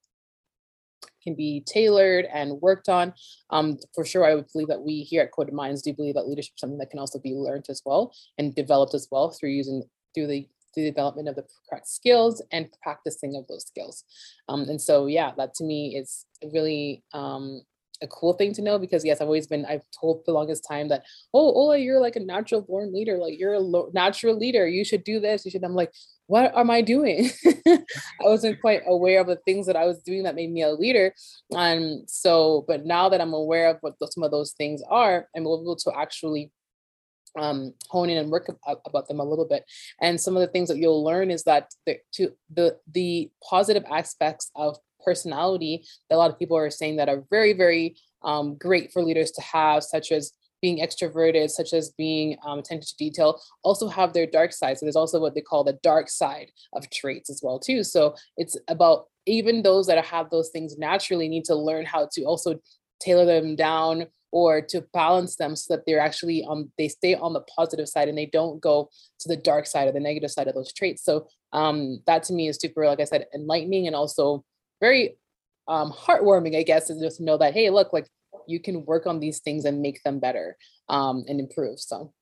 can 1.23 1.35
be 1.35 1.63
tailored 1.67 2.27
and 2.33 2.61
worked 2.61 2.89
on. 2.89 3.13
Um, 3.51 3.79
for 3.95 4.05
sure, 4.05 4.25
I 4.25 4.35
would 4.35 4.47
believe 4.53 4.69
that 4.69 4.81
we 4.81 5.03
here 5.03 5.23
at 5.23 5.33
Coded 5.33 5.55
Minds 5.55 5.83
do 5.83 5.93
believe 5.93 6.15
that 6.15 6.29
leadership 6.29 6.55
is 6.57 6.61
something 6.61 6.79
that 6.79 6.91
can 6.91 6.99
also 6.99 7.19
be 7.19 7.35
learned 7.35 7.67
as 7.69 7.83
well 7.85 8.13
and 8.39 8.55
developed 8.55 8.95
as 8.95 9.09
well 9.11 9.31
through 9.31 9.51
using 9.51 9.83
through 10.15 10.27
the 10.27 10.49
through 10.75 10.85
the 10.85 10.91
development 10.91 11.29
of 11.29 11.35
the 11.35 11.45
correct 11.69 11.89
skills 11.89 12.43
and 12.53 12.69
practicing 12.83 13.37
of 13.37 13.47
those 13.47 13.67
skills. 13.67 14.05
Um, 14.49 14.63
and 14.69 14.81
so, 14.81 15.07
yeah, 15.07 15.33
that 15.37 15.55
to 15.55 15.65
me 15.65 15.97
is 15.97 16.27
really 16.53 17.03
um, 17.13 17.63
a 18.03 18.07
cool 18.07 18.33
thing 18.33 18.53
to 18.55 18.63
know 18.63 18.79
because 18.79 19.05
yes, 19.05 19.21
I've 19.21 19.27
always 19.27 19.47
been 19.47 19.65
I've 19.67 19.83
told 19.99 20.23
the 20.25 20.33
longest 20.33 20.65
time 20.69 20.89
that 20.89 21.05
oh 21.35 21.53
Ola, 21.53 21.79
you're 21.79 22.01
like 22.01 22.17
a 22.17 22.21
natural 22.21 22.63
born 22.63 22.93
leader, 22.93 23.19
like 23.19 23.39
you're 23.39 23.55
a 23.55 23.61
lo- 23.61 23.91
natural 23.93 24.37
leader. 24.37 24.67
You 24.69 24.85
should 24.85 25.05
do 25.05 25.21
this. 25.21 25.45
You 25.45 25.51
should. 25.51 25.65
I'm 25.65 25.75
like, 25.75 25.93
what 26.27 26.53
am 26.57 26.71
I 26.71 26.83
doing? 26.83 27.31
I 27.67 27.81
wasn't 28.21 28.61
quite 28.61 28.83
aware 28.87 29.21
of 29.21 29.27
the 29.27 29.41
things 29.45 29.67
that 29.67 29.77
I 29.77 29.87
was 29.87 30.01
doing 30.03 30.25
that 30.25 30.35
made 30.35 30.53
me 30.53 30.63
a 30.63 30.71
leader. 30.71 31.15
And 31.51 32.09
so, 32.09 32.65
but 32.69 32.85
now 32.85 33.09
that 33.09 33.21
I'm 33.21 33.33
aware 33.33 33.69
of 33.69 33.79
what 33.81 33.95
some 34.13 34.23
of 34.23 34.31
those 34.31 34.53
things 34.53 34.83
are, 34.89 35.27
I'm 35.35 35.43
able 35.43 35.77
to 35.77 35.93
actually 35.97 36.53
um, 37.39 37.75
hone 37.89 38.11
in 38.11 38.19
and 38.19 38.31
work 38.31 38.49
about 38.87 39.09
them 39.09 39.21
a 39.21 39.25
little 39.25 39.47
bit. 39.47 39.65
And 40.01 40.21
some 40.21 40.37
of 40.37 40.41
the 40.41 40.49
things 40.49 40.69
that 40.69 40.79
you'll 40.79 41.05
learn 41.05 41.31
is 41.31 41.45
that 41.45 41.73
the 41.87 41.99
to 42.15 42.33
the 42.55 42.77
the 42.93 43.31
positive 43.49 43.85
aspects 43.91 44.51
of 44.55 44.77
personality 45.05 45.85
that 46.09 46.17
a 46.17 46.19
lot 46.19 46.31
of 46.31 46.39
people 46.39 46.57
are 46.57 46.71
saying 46.71 46.97
that 46.97 47.09
are 47.09 47.25
very 47.31 47.53
very 47.53 47.97
um, 48.23 48.57
great 48.57 48.93
for 48.93 49.03
leaders 49.03 49.31
to 49.33 49.43
have, 49.43 49.85
such 49.85 50.13
as 50.13 50.33
being 50.61 50.79
extroverted, 50.79 51.51
such 51.51 51.73
as 51.73 51.91
being 51.91 52.37
um, 52.45 52.59
attentive 52.59 52.89
to 52.89 52.97
detail, 52.97 53.41
also 53.63 53.89
have 53.89 54.13
their 54.13 54.27
dark 54.27 54.53
side. 54.53 54.77
So 54.77 54.87
there's 54.87 54.97
also 54.97 55.21
what 55.21 55.35
they 55.35 55.41
call 55.41 55.63
the 55.63 55.79
dark 55.83 56.09
side 56.09 56.51
of 56.73 56.91
traits 56.91 57.31
as 57.31 57.41
well 57.43 57.59
too. 57.59 57.85
So 57.85 58.15
it's 58.37 58.57
about 58.67 59.07
even 59.27 59.63
those 59.63 59.87
that 59.87 60.05
have 60.05 60.31
those 60.31 60.49
things 60.49 60.77
naturally 60.77 61.29
need 61.29 61.45
to 61.45 61.55
learn 61.55 61.85
how 61.87 62.09
to 62.13 62.25
also 62.25 62.59
tailor 63.01 63.27
them 63.27 63.55
down 63.55 64.07
or 64.31 64.61
to 64.61 64.83
balance 64.93 65.37
them 65.37 65.55
so 65.57 65.75
that 65.75 65.85
they're 65.87 66.01
actually 66.01 66.45
um 66.45 66.71
they 66.77 66.89
stay 66.89 67.15
on 67.15 67.33
the 67.33 67.41
positive 67.57 67.89
side 67.89 68.09
and 68.09 68.19
they 68.19 68.27
don't 68.27 68.61
go 68.61 68.91
to 69.19 69.29
the 69.29 69.37
dark 69.37 69.65
side 69.65 69.89
or 69.89 69.93
the 69.93 70.01
negative 70.01 70.31
side 70.31 70.49
of 70.49 70.55
those 70.55 70.71
traits 70.71 71.03
so 71.03 71.27
um 71.55 71.99
that 72.07 72.25
to 72.25 72.35
me 72.35 72.47
is 72.47 72.59
super 72.61 72.85
like 72.85 73.01
i 73.01 73.05
said 73.05 73.25
enlightening 73.35 73.87
and 73.87 73.97
also 73.97 74.45
very 74.81 75.17
um 75.67 75.93
heartwarming 75.93 76.57
i 76.57 76.63
guess 76.63 76.91
is 76.91 77.01
just 77.01 77.19
to 77.19 77.25
know 77.25 77.37
that 77.37 77.55
hey 77.55 77.71
look 77.71 77.93
like 77.93 78.07
you 78.47 78.61
can 78.61 78.85
work 78.85 79.07
on 79.07 79.21
these 79.21 79.41
things 79.41 79.65
and 79.65 79.83
make 79.83 80.03
them 80.03 80.19
better 80.19 80.57
um 80.89 81.25
and 81.29 81.41
improve 81.41 81.79
so. 81.79 82.13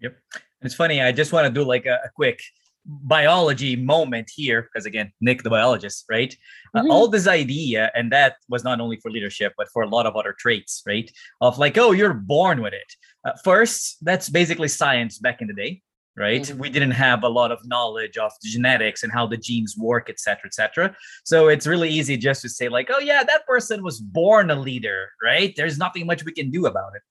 Yep. 0.00 0.16
It's 0.62 0.74
funny 0.74 1.00
i 1.00 1.12
just 1.12 1.32
want 1.32 1.46
to 1.46 1.52
do 1.52 1.66
like 1.66 1.86
a, 1.86 2.00
a 2.04 2.10
quick 2.14 2.40
biology 2.84 3.76
moment 3.76 4.28
here 4.34 4.62
because 4.62 4.86
again 4.86 5.12
nick 5.20 5.42
the 5.44 5.50
biologist 5.50 6.04
right? 6.10 6.36
Uh, 6.74 6.80
mm-hmm. 6.80 6.90
uh, 6.90 6.94
all 6.94 7.08
this 7.08 7.28
idea 7.28 7.90
and 7.94 8.10
that 8.10 8.36
was 8.48 8.64
not 8.64 8.80
only 8.80 8.96
for 8.96 9.10
leadership 9.10 9.52
but 9.56 9.68
for 9.72 9.82
a 9.82 9.88
lot 9.88 10.06
of 10.06 10.16
other 10.16 10.34
traits 10.36 10.82
right? 10.86 11.10
Of 11.40 11.58
like 11.58 11.78
oh 11.78 11.92
you're 11.92 12.14
born 12.14 12.60
with 12.62 12.72
it. 12.72 12.92
Uh, 13.24 13.32
first 13.44 13.98
that's 14.02 14.28
basically 14.28 14.68
science 14.68 15.18
back 15.18 15.40
in 15.40 15.46
the 15.46 15.54
day 15.54 15.82
right 16.16 16.42
mm-hmm. 16.42 16.58
we 16.58 16.68
didn't 16.68 16.90
have 16.90 17.22
a 17.22 17.28
lot 17.28 17.50
of 17.50 17.58
knowledge 17.66 18.18
of 18.18 18.32
genetics 18.42 19.02
and 19.02 19.12
how 19.12 19.26
the 19.26 19.36
genes 19.36 19.76
work 19.78 20.10
etc 20.10 20.46
etc 20.46 20.94
so 21.24 21.48
it's 21.48 21.66
really 21.66 21.88
easy 21.88 22.16
just 22.16 22.42
to 22.42 22.48
say 22.48 22.68
like 22.68 22.90
oh 22.92 22.98
yeah 22.98 23.24
that 23.24 23.46
person 23.46 23.82
was 23.82 24.00
born 24.00 24.50
a 24.50 24.54
leader 24.54 25.08
right 25.22 25.54
there's 25.56 25.78
nothing 25.78 26.06
much 26.06 26.24
we 26.24 26.32
can 26.32 26.50
do 26.50 26.66
about 26.66 26.92
it 26.94 27.02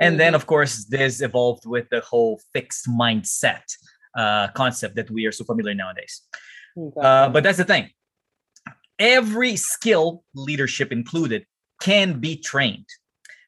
and 0.00 0.12
mm-hmm. 0.12 0.18
then 0.18 0.34
of 0.34 0.46
course 0.46 0.84
this 0.86 1.20
evolved 1.20 1.64
with 1.64 1.88
the 1.90 2.00
whole 2.00 2.40
fixed 2.52 2.88
mindset 2.88 3.62
uh, 4.14 4.48
concept 4.48 4.96
that 4.96 5.10
we 5.10 5.26
are 5.26 5.32
so 5.32 5.44
familiar 5.44 5.74
nowadays. 5.74 6.22
Exactly. 6.76 7.02
Uh, 7.02 7.28
but 7.28 7.42
that's 7.42 7.58
the 7.58 7.64
thing. 7.64 7.90
Every 8.98 9.56
skill, 9.56 10.24
leadership 10.34 10.92
included, 10.92 11.46
can 11.80 12.20
be 12.20 12.36
trained. 12.36 12.86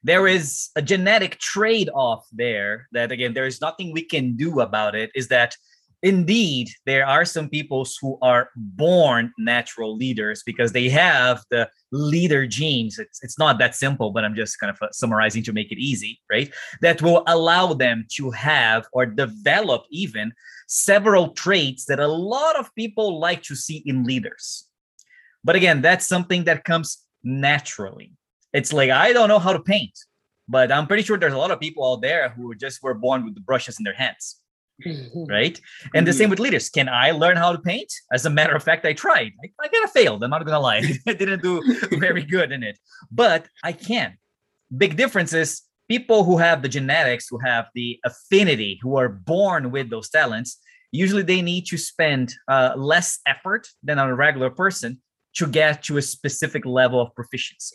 There 0.04 0.26
is 0.26 0.70
a 0.76 0.82
genetic 0.82 1.38
trade 1.38 1.88
off 1.94 2.26
there 2.32 2.88
that, 2.92 3.12
again, 3.12 3.34
there 3.34 3.46
is 3.46 3.60
nothing 3.60 3.92
we 3.92 4.04
can 4.04 4.36
do 4.36 4.60
about 4.60 4.94
it. 4.94 5.10
Is 5.14 5.28
that 5.28 5.56
indeed 6.02 6.68
there 6.84 7.06
are 7.06 7.24
some 7.24 7.48
people 7.48 7.86
who 8.00 8.18
are 8.22 8.50
born 8.56 9.32
natural 9.38 9.96
leaders 9.96 10.42
because 10.44 10.72
they 10.72 10.88
have 10.88 11.44
the 11.50 11.68
leader 11.92 12.46
genes. 12.46 12.98
It's, 12.98 13.22
it's 13.22 13.38
not 13.38 13.58
that 13.58 13.76
simple 13.76 14.10
but 14.10 14.24
i'm 14.24 14.34
just 14.34 14.58
kind 14.58 14.70
of 14.70 14.82
uh, 14.82 14.90
summarizing 14.90 15.42
to 15.44 15.52
make 15.52 15.70
it 15.70 15.78
easy 15.78 16.20
right? 16.30 16.52
That 16.80 17.00
will 17.02 17.22
allow 17.26 17.74
them 17.74 18.06
to 18.16 18.30
have 18.30 18.86
or 18.92 19.06
develop 19.06 19.84
even 19.90 20.32
several 20.66 21.28
traits 21.28 21.84
that 21.86 22.00
a 22.00 22.08
lot 22.08 22.58
of 22.58 22.74
people 22.74 23.20
like 23.20 23.42
to 23.42 23.54
see 23.54 23.82
in 23.86 24.04
leaders. 24.04 24.66
But 25.44 25.56
again 25.56 25.82
that's 25.82 26.08
something 26.08 26.44
that 26.44 26.64
comes 26.64 27.04
naturally 27.22 28.12
it's 28.52 28.72
like 28.72 28.90
i 28.90 29.12
don't 29.12 29.28
know 29.28 29.38
how 29.38 29.52
to 29.52 29.60
paint 29.60 29.96
but 30.48 30.70
i'm 30.72 30.86
pretty 30.86 31.02
sure 31.02 31.16
there's 31.16 31.32
a 31.32 31.38
lot 31.38 31.50
of 31.50 31.60
people 31.60 31.90
out 31.90 32.02
there 32.02 32.30
who 32.30 32.54
just 32.54 32.82
were 32.82 32.94
born 32.94 33.24
with 33.24 33.34
the 33.34 33.40
brushes 33.40 33.78
in 33.78 33.84
their 33.84 33.94
hands 33.94 34.42
right? 35.28 35.60
And 35.94 36.06
the 36.06 36.12
same 36.12 36.30
with 36.30 36.38
leaders. 36.38 36.68
Can 36.68 36.88
I 36.88 37.10
learn 37.10 37.36
how 37.36 37.52
to 37.52 37.58
paint? 37.58 37.92
As 38.12 38.26
a 38.26 38.30
matter 38.30 38.54
of 38.54 38.62
fact, 38.62 38.84
I 38.84 38.92
tried. 38.92 39.32
I, 39.42 39.50
I 39.60 39.68
kind 39.68 39.84
of 39.84 39.90
failed. 39.90 40.24
I'm 40.24 40.30
not 40.30 40.44
gonna 40.44 40.60
lie. 40.60 40.82
I 41.06 41.12
didn't 41.12 41.42
do 41.42 41.62
very 41.98 42.22
good 42.22 42.52
in 42.52 42.62
it, 42.62 42.78
but 43.10 43.46
I 43.62 43.72
can. 43.72 44.16
Big 44.76 44.96
difference 44.96 45.32
is 45.32 45.62
people 45.88 46.24
who 46.24 46.38
have 46.38 46.62
the 46.62 46.68
genetics, 46.68 47.28
who 47.28 47.38
have 47.38 47.66
the 47.74 47.98
affinity, 48.04 48.78
who 48.82 48.96
are 48.96 49.08
born 49.08 49.70
with 49.70 49.90
those 49.90 50.08
talents. 50.08 50.58
Usually, 50.90 51.22
they 51.22 51.42
need 51.42 51.66
to 51.66 51.78
spend 51.78 52.34
uh, 52.48 52.72
less 52.76 53.18
effort 53.26 53.66
than 53.82 53.98
a 53.98 54.14
regular 54.14 54.50
person 54.50 55.00
to 55.36 55.46
get 55.46 55.82
to 55.84 55.96
a 55.96 56.02
specific 56.02 56.66
level 56.66 57.00
of 57.00 57.14
proficiency. 57.14 57.74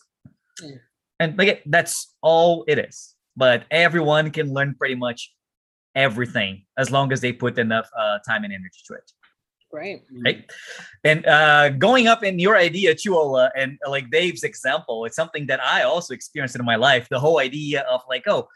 Mm. 0.63 0.79
And 1.19 1.37
like 1.37 1.63
that's 1.65 2.15
all 2.21 2.63
it 2.67 2.79
is. 2.79 3.15
But 3.35 3.65
everyone 3.69 4.31
can 4.31 4.53
learn 4.53 4.75
pretty 4.75 4.95
much 4.95 5.33
everything 5.95 6.65
as 6.77 6.91
long 6.91 7.11
as 7.11 7.21
they 7.21 7.31
put 7.31 7.57
enough 7.57 7.89
uh, 7.97 8.19
time 8.27 8.43
and 8.43 8.53
energy 8.53 8.81
to 8.87 8.93
it. 8.95 9.11
Right. 9.71 10.01
Right. 10.23 10.49
And 11.03 11.25
uh, 11.25 11.69
going 11.69 12.07
up 12.07 12.23
in 12.23 12.39
your 12.39 12.55
idea, 12.55 12.95
Chuola, 12.95 13.49
and 13.55 13.77
uh, 13.85 13.89
like 13.89 14.09
Dave's 14.09 14.43
example, 14.43 15.05
it's 15.05 15.15
something 15.15 15.45
that 15.47 15.61
I 15.61 15.83
also 15.83 16.13
experienced 16.13 16.55
in 16.55 16.63
my 16.63 16.77
life. 16.77 17.07
The 17.09 17.19
whole 17.19 17.39
idea 17.39 17.81
of 17.81 18.01
like, 18.07 18.23
oh, 18.27 18.47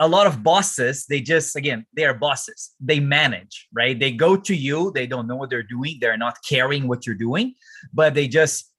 a 0.00 0.08
lot 0.08 0.26
of 0.26 0.42
bosses, 0.42 1.06
they 1.06 1.20
just, 1.20 1.54
again, 1.56 1.86
they 1.94 2.04
are 2.04 2.14
bosses. 2.14 2.72
They 2.80 3.00
manage, 3.00 3.68
right? 3.72 3.98
They 3.98 4.10
go 4.10 4.36
to 4.36 4.54
you, 4.54 4.90
they 4.94 5.06
don't 5.06 5.28
know 5.28 5.36
what 5.36 5.48
they're 5.48 5.62
doing, 5.62 5.98
they're 6.00 6.16
not 6.16 6.38
caring 6.46 6.88
what 6.88 7.06
you're 7.06 7.14
doing, 7.14 7.54
but 7.92 8.14
they 8.14 8.26
just 8.26 8.72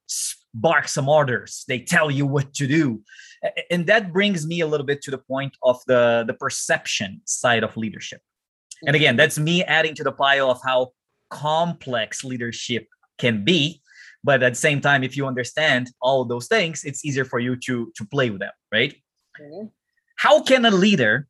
bark 0.61 0.87
some 0.87 1.09
orders. 1.09 1.65
They 1.67 1.79
tell 1.79 2.09
you 2.11 2.25
what 2.25 2.53
to 2.55 2.67
do 2.67 3.01
and 3.69 3.85
that 3.87 4.13
brings 4.13 4.45
me 4.45 4.61
a 4.61 4.67
little 4.67 4.85
bit 4.85 5.01
to 5.03 5.11
the 5.11 5.17
point 5.17 5.55
of 5.63 5.79
the 5.87 6.23
the 6.27 6.33
perception 6.33 7.21
side 7.25 7.63
of 7.63 7.75
leadership 7.77 8.21
and 8.85 8.95
again 8.95 9.13
mm-hmm. 9.13 9.17
that's 9.17 9.37
me 9.37 9.63
adding 9.63 9.95
to 9.95 10.03
the 10.03 10.11
pile 10.11 10.49
of 10.49 10.59
how 10.63 10.91
complex 11.29 12.23
leadership 12.23 12.87
can 13.17 13.43
be 13.43 13.81
but 14.23 14.41
at 14.43 14.53
the 14.53 14.59
same 14.59 14.81
time 14.81 15.03
if 15.03 15.15
you 15.15 15.27
understand 15.27 15.89
all 16.01 16.25
those 16.25 16.47
things 16.47 16.83
it's 16.83 17.05
easier 17.05 17.25
for 17.25 17.39
you 17.39 17.55
to 17.55 17.91
to 17.95 18.05
play 18.05 18.29
with 18.29 18.39
them 18.39 18.51
right 18.71 18.95
mm-hmm. 19.39 19.67
how 20.17 20.41
can 20.41 20.65
a 20.65 20.71
leader 20.71 21.27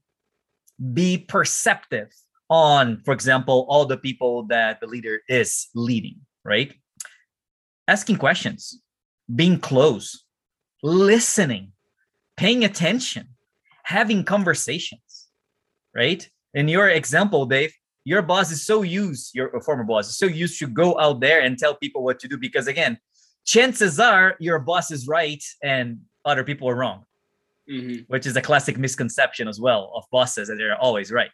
be 0.93 1.17
perceptive 1.17 2.09
on 2.49 3.01
for 3.03 3.13
example 3.13 3.65
all 3.69 3.85
the 3.85 3.97
people 3.97 4.43
that 4.43 4.79
the 4.79 4.87
leader 4.87 5.19
is 5.27 5.67
leading 5.75 6.15
right 6.45 6.73
asking 7.87 8.15
questions 8.15 8.79
being 9.35 9.59
close 9.59 10.23
listening 10.83 11.71
paying 12.37 12.63
attention, 12.63 13.27
having 13.83 14.23
conversations, 14.23 15.27
right? 15.93 16.29
In 16.53 16.67
your 16.67 16.87
example, 16.87 17.45
Dave, 17.45 17.73
your 18.05 18.21
boss 18.21 18.51
is 18.51 18.65
so 18.65 18.83
used, 18.83 19.35
your 19.35 19.59
former 19.61 19.83
boss 19.83 20.07
is 20.07 20.17
so 20.17 20.27
used 20.27 20.57
to 20.59 20.67
go 20.67 20.97
out 20.99 21.19
there 21.19 21.41
and 21.41 21.57
tell 21.57 21.75
people 21.75 22.03
what 22.03 22.19
to 22.19 22.27
do 22.27 22.37
because, 22.37 22.67
again, 22.67 22.97
chances 23.43 23.99
are 23.99 24.37
your 24.39 24.59
boss 24.59 24.91
is 24.91 25.07
right 25.07 25.43
and 25.61 25.99
other 26.23 26.43
people 26.43 26.69
are 26.69 26.75
wrong, 26.75 27.03
mm-hmm. 27.69 28.03
which 28.07 28.25
is 28.25 28.35
a 28.37 28.41
classic 28.41 28.77
misconception 28.77 29.47
as 29.47 29.59
well 29.59 29.91
of 29.95 30.05
bosses 30.11 30.47
that 30.47 30.55
they're 30.55 30.77
always 30.77 31.11
right. 31.11 31.31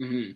Mm-hmm. 0.00 0.32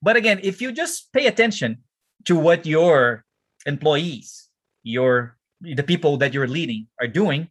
But 0.00 0.16
again, 0.16 0.40
if 0.42 0.60
you 0.60 0.72
just 0.72 1.12
pay 1.12 1.26
attention 1.26 1.78
to 2.24 2.36
what 2.36 2.66
your 2.66 3.24
employees, 3.66 4.48
your 4.82 5.36
the 5.62 5.82
people 5.82 6.16
that 6.18 6.34
you're 6.34 6.48
leading 6.48 6.88
are 7.00 7.06
doing, 7.06 7.48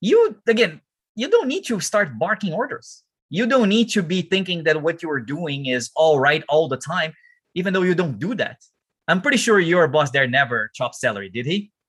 you 0.00 0.40
again 0.46 0.80
you 1.16 1.28
don't 1.28 1.48
need 1.48 1.64
to 1.64 1.80
start 1.80 2.18
barking 2.18 2.52
orders. 2.52 3.02
You 3.30 3.46
don't 3.46 3.68
need 3.68 3.88
to 3.90 4.02
be 4.02 4.22
thinking 4.22 4.64
that 4.64 4.82
what 4.82 5.02
you 5.02 5.10
are 5.10 5.20
doing 5.20 5.66
is 5.66 5.90
all 5.96 6.20
right 6.20 6.44
all 6.48 6.68
the 6.68 6.76
time, 6.76 7.14
even 7.54 7.72
though 7.72 7.82
you 7.82 7.94
don't 7.94 8.18
do 8.18 8.34
that. 8.36 8.58
I'm 9.08 9.22
pretty 9.22 9.38
sure 9.38 9.58
your 9.58 9.88
boss 9.88 10.10
there 10.10 10.28
never 10.28 10.70
chopped 10.74 10.94
celery, 10.96 11.30
did 11.30 11.46
he? 11.46 11.72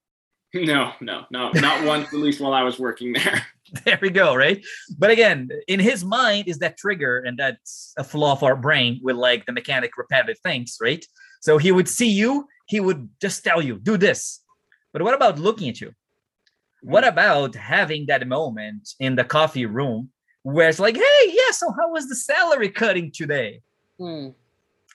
No, 0.54 0.94
no, 1.02 1.26
no, 1.30 1.52
not 1.52 1.86
once, 1.86 2.08
at 2.08 2.20
least 2.20 2.40
while 2.40 2.54
I 2.54 2.64
was 2.64 2.80
working 2.80 3.12
there. 3.14 3.46
There 3.86 4.00
we 4.02 4.10
go, 4.10 4.34
right? 4.34 4.66
But 4.98 5.12
again, 5.12 5.50
in 5.68 5.80
his 5.80 6.04
mind 6.04 6.48
is 6.48 6.60
that 6.60 6.78
trigger, 6.78 7.20
and 7.20 7.38
that's 7.38 7.94
a 7.98 8.04
flaw 8.04 8.32
of 8.32 8.44
our 8.44 8.56
brain 8.56 9.00
with 9.04 9.16
like 9.16 9.46
the 9.46 9.52
mechanic 9.52 9.98
repetitive 9.98 10.40
things, 10.40 10.78
right? 10.82 11.06
So 11.42 11.58
he 11.58 11.72
would 11.72 11.90
see 11.90 12.10
you, 12.10 12.48
he 12.68 12.80
would 12.80 13.10
just 13.22 13.44
tell 13.44 13.62
you, 13.62 13.80
do 13.80 13.98
this. 13.98 14.42
But 14.98 15.04
what 15.04 15.14
about 15.14 15.38
looking 15.38 15.70
at 15.70 15.80
you? 15.80 15.94
what 16.82 17.06
about 17.06 17.54
having 17.56 18.06
that 18.08 18.28
moment 18.28 18.94
in 19.00 19.16
the 19.16 19.24
coffee 19.24 19.66
room 19.66 20.10
where 20.44 20.70
it's 20.70 20.80
like, 20.80 20.96
hey, 20.96 21.24
yeah, 21.28 21.52
so 21.52 21.72
how 21.78 21.92
was 21.92 22.08
the 22.08 22.16
salary 22.16 22.70
cutting 22.70 23.12
today? 23.12 23.62
Hmm. 24.00 24.30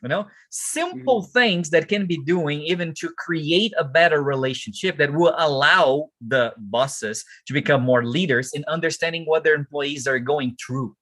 You 0.03 0.09
know, 0.09 0.27
simple 0.51 1.23
things 1.23 1.71
that 1.71 1.87
can 1.89 2.07
be 2.07 2.17
doing 2.19 2.63
even 2.63 2.95
to 2.95 3.11
create 3.17 3.73
a 3.79 3.85
better 3.85 4.23
relationship 4.23 4.97
that 4.99 5.13
will 5.13 5.35
allow 5.39 6.11
the 6.27 6.53
bosses 6.57 7.25
to 7.47 7.53
become 7.53 7.83
more 7.83 8.05
leaders 8.05 8.53
in 8.53 8.65
understanding 8.67 9.25
what 9.27 9.45
their 9.45 9.55
employees 9.55 10.07
are 10.09 10.19
going 10.19 10.57
through 10.65 10.97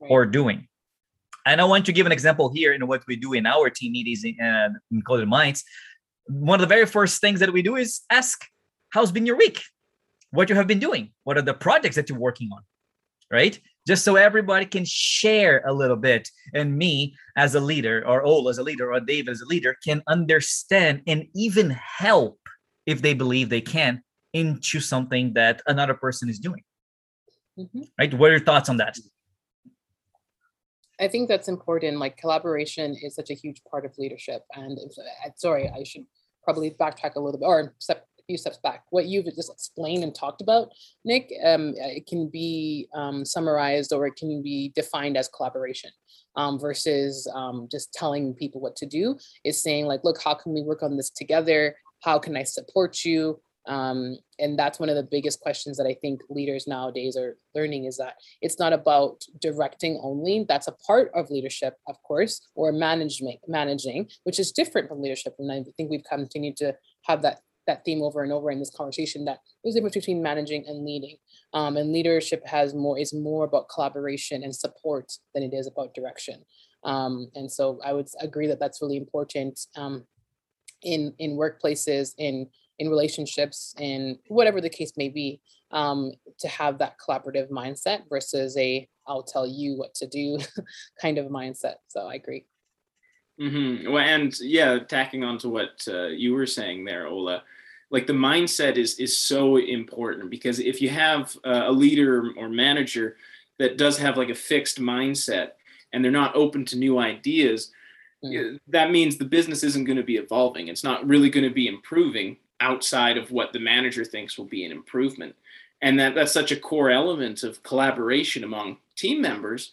Right. 0.00 0.10
or 0.10 0.26
doing. 0.26 0.66
And 1.46 1.60
I 1.60 1.64
want 1.64 1.86
to 1.86 1.92
give 1.92 2.06
an 2.06 2.12
example 2.12 2.52
here 2.52 2.72
in 2.72 2.86
what 2.86 3.02
we 3.06 3.16
do 3.16 3.32
in 3.34 3.46
our 3.46 3.70
team 3.70 3.92
meetings 3.92 4.24
in, 4.24 4.40
uh, 4.40 4.70
in 4.90 5.02
Coded 5.02 5.28
Minds. 5.28 5.64
One 6.30 6.60
of 6.60 6.68
the 6.68 6.74
very 6.74 6.86
first 6.86 7.20
things 7.20 7.40
that 7.40 7.52
we 7.52 7.62
do 7.62 7.76
is 7.76 8.02
ask, 8.10 8.46
"How's 8.90 9.10
been 9.10 9.26
your 9.26 9.36
week? 9.36 9.60
What 10.30 10.48
you 10.48 10.54
have 10.54 10.68
been 10.68 10.78
doing? 10.78 11.12
What 11.24 11.36
are 11.36 11.42
the 11.42 11.54
projects 11.54 11.96
that 11.96 12.08
you're 12.08 12.18
working 12.18 12.50
on?" 12.52 12.62
Right? 13.30 13.60
Just 13.86 14.04
so 14.04 14.16
everybody 14.16 14.66
can 14.66 14.84
share 14.84 15.62
a 15.66 15.72
little 15.72 15.96
bit, 15.96 16.28
and 16.54 16.76
me 16.76 17.16
as 17.36 17.54
a 17.54 17.60
leader, 17.60 18.06
or 18.06 18.22
Ol 18.24 18.48
as 18.48 18.58
a 18.58 18.62
leader, 18.62 18.92
or 18.92 19.00
Dave 19.00 19.28
as 19.28 19.40
a 19.40 19.46
leader 19.46 19.76
can 19.84 20.02
understand 20.06 21.02
and 21.06 21.26
even 21.34 21.70
help 21.70 22.38
if 22.86 23.02
they 23.02 23.14
believe 23.14 23.48
they 23.48 23.60
can 23.60 24.02
into 24.32 24.80
something 24.80 25.32
that 25.34 25.62
another 25.66 25.94
person 25.94 26.28
is 26.28 26.38
doing. 26.38 26.62
Mhm. 27.58 27.90
Right? 27.98 28.14
What 28.14 28.28
are 28.28 28.36
your 28.36 28.44
thoughts 28.44 28.68
on 28.68 28.76
that? 28.76 28.96
I 31.00 31.08
think 31.08 31.28
that's 31.28 31.48
important. 31.48 31.98
Like 31.98 32.16
collaboration 32.18 32.94
is 33.02 33.14
such 33.14 33.30
a 33.30 33.34
huge 33.34 33.62
part 33.64 33.84
of 33.84 33.96
leadership. 33.98 34.44
And 34.54 34.78
if, 34.78 34.92
uh, 34.98 35.30
sorry, 35.36 35.68
I 35.68 35.82
should 35.82 36.06
probably 36.42 36.70
backtrack 36.70 37.14
a 37.16 37.20
little 37.20 37.38
bit 37.38 37.46
or 37.46 37.74
step 37.78 38.06
a 38.18 38.22
few 38.26 38.38
steps 38.38 38.58
back. 38.62 38.84
What 38.90 39.06
you've 39.06 39.26
just 39.26 39.52
explained 39.52 40.02
and 40.02 40.14
talked 40.14 40.40
about, 40.42 40.70
Nick, 41.04 41.32
um, 41.44 41.74
it 41.76 42.06
can 42.06 42.28
be 42.28 42.88
um, 42.94 43.24
summarized 43.24 43.92
or 43.92 44.06
it 44.06 44.16
can 44.16 44.42
be 44.42 44.72
defined 44.74 45.16
as 45.16 45.28
collaboration 45.28 45.90
um, 46.36 46.58
versus 46.58 47.30
um, 47.34 47.68
just 47.70 47.92
telling 47.92 48.34
people 48.34 48.60
what 48.60 48.76
to 48.76 48.86
do. 48.86 49.16
Is 49.44 49.62
saying 49.62 49.86
like, 49.86 50.04
look, 50.04 50.22
how 50.22 50.34
can 50.34 50.52
we 50.52 50.62
work 50.62 50.82
on 50.82 50.96
this 50.96 51.10
together? 51.10 51.76
How 52.02 52.18
can 52.18 52.36
I 52.36 52.44
support 52.44 53.04
you? 53.04 53.40
Um, 53.70 54.16
and 54.40 54.58
that's 54.58 54.80
one 54.80 54.88
of 54.88 54.96
the 54.96 55.04
biggest 55.04 55.40
questions 55.40 55.76
that 55.76 55.86
I 55.86 55.94
think 55.94 56.22
leaders 56.28 56.66
nowadays 56.66 57.16
are 57.16 57.38
learning 57.54 57.84
is 57.84 57.96
that 57.98 58.14
it's 58.42 58.58
not 58.58 58.72
about 58.72 59.24
directing 59.40 60.00
only. 60.02 60.44
That's 60.48 60.66
a 60.66 60.72
part 60.72 61.12
of 61.14 61.30
leadership, 61.30 61.76
of 61.86 62.02
course, 62.02 62.40
or 62.56 62.72
management 62.72 63.38
managing, 63.46 64.10
which 64.24 64.40
is 64.40 64.50
different 64.50 64.88
from 64.88 65.00
leadership. 65.00 65.36
And 65.38 65.52
I 65.52 65.62
think 65.76 65.88
we've 65.88 66.02
continued 66.02 66.56
to 66.56 66.74
have 67.02 67.22
that 67.22 67.42
that 67.66 67.84
theme 67.84 68.02
over 68.02 68.24
and 68.24 68.32
over 68.32 68.50
in 68.50 68.58
this 68.58 68.74
conversation 68.74 69.24
that 69.26 69.38
there's 69.62 69.76
a 69.76 69.78
difference 69.78 69.94
between 69.94 70.20
managing 70.20 70.64
and 70.66 70.84
leading. 70.84 71.16
Um, 71.52 71.76
and 71.76 71.92
leadership 71.92 72.44
has 72.46 72.74
more 72.74 72.98
is 72.98 73.14
more 73.14 73.44
about 73.44 73.68
collaboration 73.72 74.42
and 74.42 74.54
support 74.54 75.12
than 75.32 75.44
it 75.44 75.54
is 75.54 75.68
about 75.68 75.94
direction. 75.94 76.44
Um, 76.82 77.30
and 77.36 77.52
so 77.52 77.78
I 77.84 77.92
would 77.92 78.08
agree 78.20 78.48
that 78.48 78.58
that's 78.58 78.82
really 78.82 78.96
important 78.96 79.60
um, 79.76 80.06
in 80.82 81.14
in 81.20 81.36
workplaces 81.36 82.14
in 82.18 82.48
in 82.80 82.88
relationships 82.88 83.74
in 83.78 84.18
whatever 84.28 84.60
the 84.60 84.68
case 84.68 84.92
may 84.96 85.08
be 85.08 85.40
um, 85.70 86.10
to 86.40 86.48
have 86.48 86.78
that 86.78 86.96
collaborative 86.98 87.48
mindset 87.50 88.00
versus 88.08 88.56
a 88.56 88.88
i'll 89.06 89.22
tell 89.22 89.46
you 89.46 89.76
what 89.76 89.94
to 89.94 90.06
do 90.08 90.38
kind 91.00 91.18
of 91.18 91.26
mindset 91.26 91.74
so 91.86 92.08
i 92.08 92.14
agree 92.14 92.44
Mm-hmm. 93.40 93.90
Well, 93.90 94.04
and 94.04 94.38
yeah, 94.40 94.80
tacking 94.80 95.24
on 95.24 95.38
to 95.38 95.48
what 95.48 95.82
uh, 95.88 96.08
you 96.08 96.34
were 96.34 96.44
saying 96.44 96.84
there, 96.84 97.06
Ola, 97.06 97.42
like 97.90 98.06
the 98.06 98.12
mindset 98.12 98.76
is 98.76 98.98
is 98.98 99.16
so 99.16 99.56
important 99.56 100.28
because 100.28 100.58
if 100.58 100.82
you 100.82 100.90
have 100.90 101.34
uh, 101.46 101.62
a 101.64 101.72
leader 101.72 102.34
or 102.36 102.50
manager 102.50 103.16
that 103.58 103.78
does 103.78 103.96
have 103.96 104.18
like 104.18 104.28
a 104.28 104.34
fixed 104.34 104.78
mindset 104.78 105.52
and 105.90 106.04
they're 106.04 106.12
not 106.12 106.36
open 106.36 106.66
to 106.66 106.76
new 106.76 106.98
ideas, 106.98 107.72
Mm. 108.24 108.32
yeah, 108.32 108.58
that 108.68 108.90
means 108.90 109.16
the 109.16 109.24
business 109.24 109.62
isn't 109.64 109.84
going 109.84 109.96
to 109.96 110.02
be 110.02 110.16
evolving. 110.16 110.68
It's 110.68 110.84
not 110.84 111.06
really 111.06 111.30
going 111.30 111.48
to 111.48 111.54
be 111.54 111.68
improving 111.68 112.36
outside 112.60 113.16
of 113.16 113.30
what 113.30 113.52
the 113.52 113.58
manager 113.58 114.04
thinks 114.04 114.36
will 114.38 114.46
be 114.46 114.64
an 114.64 114.72
improvement. 114.72 115.34
And 115.82 115.98
that 115.98 116.14
that's 116.14 116.32
such 116.32 116.52
a 116.52 116.56
core 116.56 116.90
element 116.90 117.42
of 117.42 117.62
collaboration 117.62 118.44
among 118.44 118.76
team 118.96 119.20
members 119.22 119.72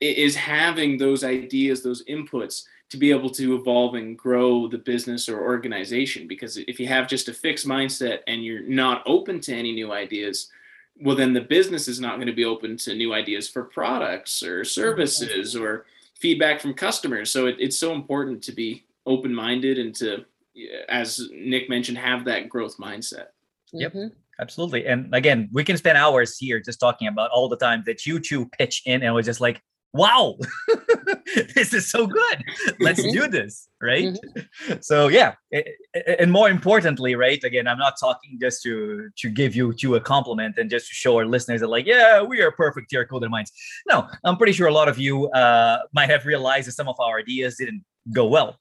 is 0.00 0.34
having 0.34 0.98
those 0.98 1.24
ideas, 1.24 1.82
those 1.82 2.04
inputs 2.04 2.64
to 2.90 2.96
be 2.96 3.10
able 3.10 3.30
to 3.30 3.54
evolve 3.54 3.94
and 3.94 4.18
grow 4.18 4.68
the 4.68 4.78
business 4.78 5.28
or 5.28 5.40
organization. 5.40 6.28
Because 6.28 6.56
if 6.56 6.78
you 6.78 6.86
have 6.86 7.08
just 7.08 7.28
a 7.28 7.34
fixed 7.34 7.66
mindset 7.66 8.20
and 8.26 8.44
you're 8.44 8.62
not 8.62 9.02
open 9.06 9.40
to 9.40 9.54
any 9.54 9.72
new 9.72 9.92
ideas, 9.92 10.50
well, 11.00 11.16
then 11.16 11.32
the 11.32 11.40
business 11.40 11.88
is 11.88 12.00
not 12.00 12.16
going 12.16 12.26
to 12.26 12.32
be 12.32 12.44
open 12.44 12.76
to 12.78 12.94
new 12.94 13.14
ideas 13.14 13.48
for 13.48 13.64
products 13.64 14.42
or 14.42 14.64
services 14.64 15.56
or 15.56 15.86
feedback 16.14 16.60
from 16.60 16.74
customers. 16.74 17.30
So 17.30 17.46
it, 17.46 17.56
it's 17.58 17.78
so 17.78 17.94
important 17.94 18.42
to 18.44 18.52
be 18.52 18.84
open 19.06 19.34
minded 19.34 19.78
and 19.78 19.94
to, 19.96 20.24
as 20.88 21.20
Nick 21.32 21.68
mentioned, 21.68 21.98
have 21.98 22.24
that 22.26 22.48
growth 22.48 22.76
mindset. 22.78 23.26
Yep. 23.72 23.92
Mhm. 23.92 24.12
Absolutely. 24.40 24.86
And 24.86 25.14
again, 25.14 25.48
we 25.52 25.62
can 25.64 25.76
spend 25.76 25.96
hours 25.96 26.36
here 26.38 26.60
just 26.60 26.80
talking 26.80 27.06
about 27.08 27.30
all 27.30 27.48
the 27.48 27.56
times 27.56 27.84
that 27.86 28.04
you 28.04 28.18
two 28.18 28.46
pitch 28.46 28.82
in 28.84 29.02
and 29.02 29.14
was 29.14 29.26
just 29.26 29.40
like, 29.40 29.62
wow, 29.92 30.36
this 31.54 31.72
is 31.72 31.88
so 31.88 32.04
good. 32.06 32.42
Let's 32.80 33.00
do 33.12 33.28
this. 33.28 33.68
Right. 33.80 34.16
So 34.80 35.08
yeah. 35.08 35.34
a- 35.52 35.64
a- 35.94 36.20
And 36.20 36.32
more 36.32 36.48
importantly, 36.50 37.14
right? 37.14 37.42
Again, 37.44 37.68
I'm 37.68 37.78
not 37.78 37.94
talking 38.00 38.38
just 38.40 38.62
to 38.64 39.08
to 39.18 39.28
give 39.30 39.54
you 39.54 39.72
to 39.74 39.94
a 39.96 40.00
compliment 40.00 40.56
and 40.58 40.68
just 40.70 40.88
to 40.88 40.94
show 40.94 41.16
our 41.18 41.26
listeners 41.26 41.60
that 41.60 41.68
like, 41.68 41.86
yeah, 41.86 42.22
we 42.22 42.40
are 42.40 42.50
perfect 42.50 42.86
here 42.90 43.02
at 43.02 43.08
Coded 43.10 43.30
Minds. 43.30 43.52
No, 43.88 44.08
I'm 44.24 44.36
pretty 44.36 44.52
sure 44.52 44.66
a 44.68 44.72
lot 44.72 44.88
of 44.88 44.98
you 44.98 45.28
uh, 45.30 45.78
might 45.92 46.10
have 46.10 46.24
realized 46.26 46.66
that 46.68 46.72
some 46.72 46.88
of 46.88 46.96
our 46.98 47.18
ideas 47.18 47.56
didn't 47.56 47.84
go 48.12 48.26
well 48.26 48.58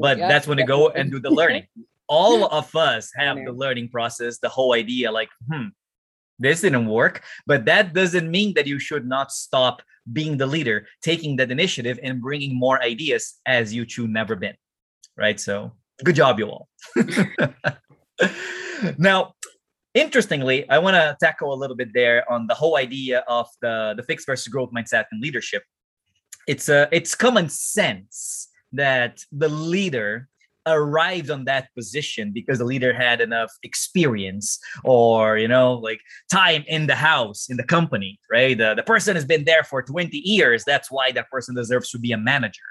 but 0.00 0.18
Yeah, 0.18 0.28
that's 0.28 0.46
when 0.46 0.58
you 0.58 0.66
go 0.66 0.88
and 0.90 1.10
do 1.10 1.20
the 1.20 1.30
learning. 1.40 1.66
All 2.08 2.46
of 2.46 2.74
us 2.76 3.10
have 3.16 3.36
the 3.36 3.42
Learning. 3.44 3.58
learning 3.58 3.88
process 3.88 4.38
the 4.38 4.48
whole 4.48 4.74
idea 4.74 5.10
like 5.12 5.28
hmm 5.50 5.68
this 6.38 6.62
didn't 6.62 6.86
work. 6.86 7.22
But 7.46 7.66
that 7.66 7.92
doesn't 7.94 8.28
mean 8.30 8.54
that 8.54 8.66
you 8.66 8.78
should 8.80 9.06
not 9.06 9.30
stop 9.30 9.80
being 10.12 10.36
the 10.38 10.46
leader 10.46 10.86
taking 11.00 11.36
that 11.36 11.52
initiative 11.52 12.00
and 12.02 12.20
bringing 12.20 12.58
more 12.58 12.82
ideas 12.82 13.34
as 13.46 13.72
you 13.72 13.84
two 13.86 14.08
never 14.08 14.34
been 14.34 14.56
right? 15.16 15.38
So 15.38 15.72
good 16.04 16.16
job 16.16 16.38
you 16.38 16.48
all. 16.48 16.68
Now 18.98 19.34
interestingly 19.94 20.66
i 20.70 20.78
want 20.78 20.94
to 20.94 21.14
tackle 21.20 21.52
a 21.52 21.58
little 21.62 21.76
bit 21.76 21.90
there 21.92 22.24
on 22.32 22.46
the 22.46 22.54
whole 22.54 22.78
idea 22.78 23.22
of 23.28 23.46
the 23.60 23.92
the 23.94 24.02
fixed 24.02 24.26
versus 24.26 24.48
growth 24.48 24.70
mindset 24.72 25.04
and 25.12 25.20
leadership. 25.20 25.62
It's 26.48 26.68
a 26.68 26.88
it's 26.90 27.14
common 27.14 27.48
sense 27.48 28.48
that 28.72 29.24
the 29.32 29.48
leader 29.48 30.28
arrived 30.66 31.28
on 31.28 31.44
that 31.44 31.74
position 31.74 32.30
because 32.32 32.58
the 32.58 32.64
leader 32.64 32.92
had 32.92 33.20
enough 33.20 33.50
experience 33.64 34.60
or 34.84 35.36
you 35.36 35.48
know 35.48 35.74
like 35.74 35.98
time 36.30 36.62
in 36.68 36.86
the 36.86 36.94
house 36.94 37.50
in 37.50 37.56
the 37.56 37.64
company 37.64 38.20
right? 38.30 38.56
The, 38.56 38.74
the 38.74 38.84
person 38.84 39.16
has 39.16 39.24
been 39.24 39.44
there 39.44 39.64
for 39.64 39.82
20 39.82 40.16
years. 40.16 40.64
That's 40.64 40.90
why 40.90 41.12
that 41.12 41.28
person 41.30 41.54
deserves 41.54 41.90
to 41.90 41.98
be 41.98 42.12
a 42.12 42.16
manager. 42.18 42.62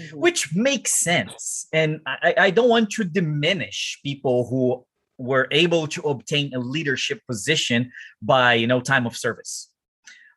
Mhm. 0.00 0.14
which 0.14 0.54
makes 0.54 0.92
sense. 0.94 1.66
And 1.72 2.00
I, 2.06 2.34
I 2.38 2.50
don't 2.50 2.68
want 2.68 2.90
to 2.92 3.04
diminish 3.04 3.98
people 4.02 4.46
who 4.48 4.84
were 5.18 5.48
able 5.50 5.86
to 5.88 6.00
obtain 6.02 6.52
a 6.54 6.58
leadership 6.58 7.20
position 7.26 7.90
by 8.22 8.54
you 8.54 8.66
know 8.66 8.80
time 8.80 9.06
of 9.06 9.16
service. 9.16 9.70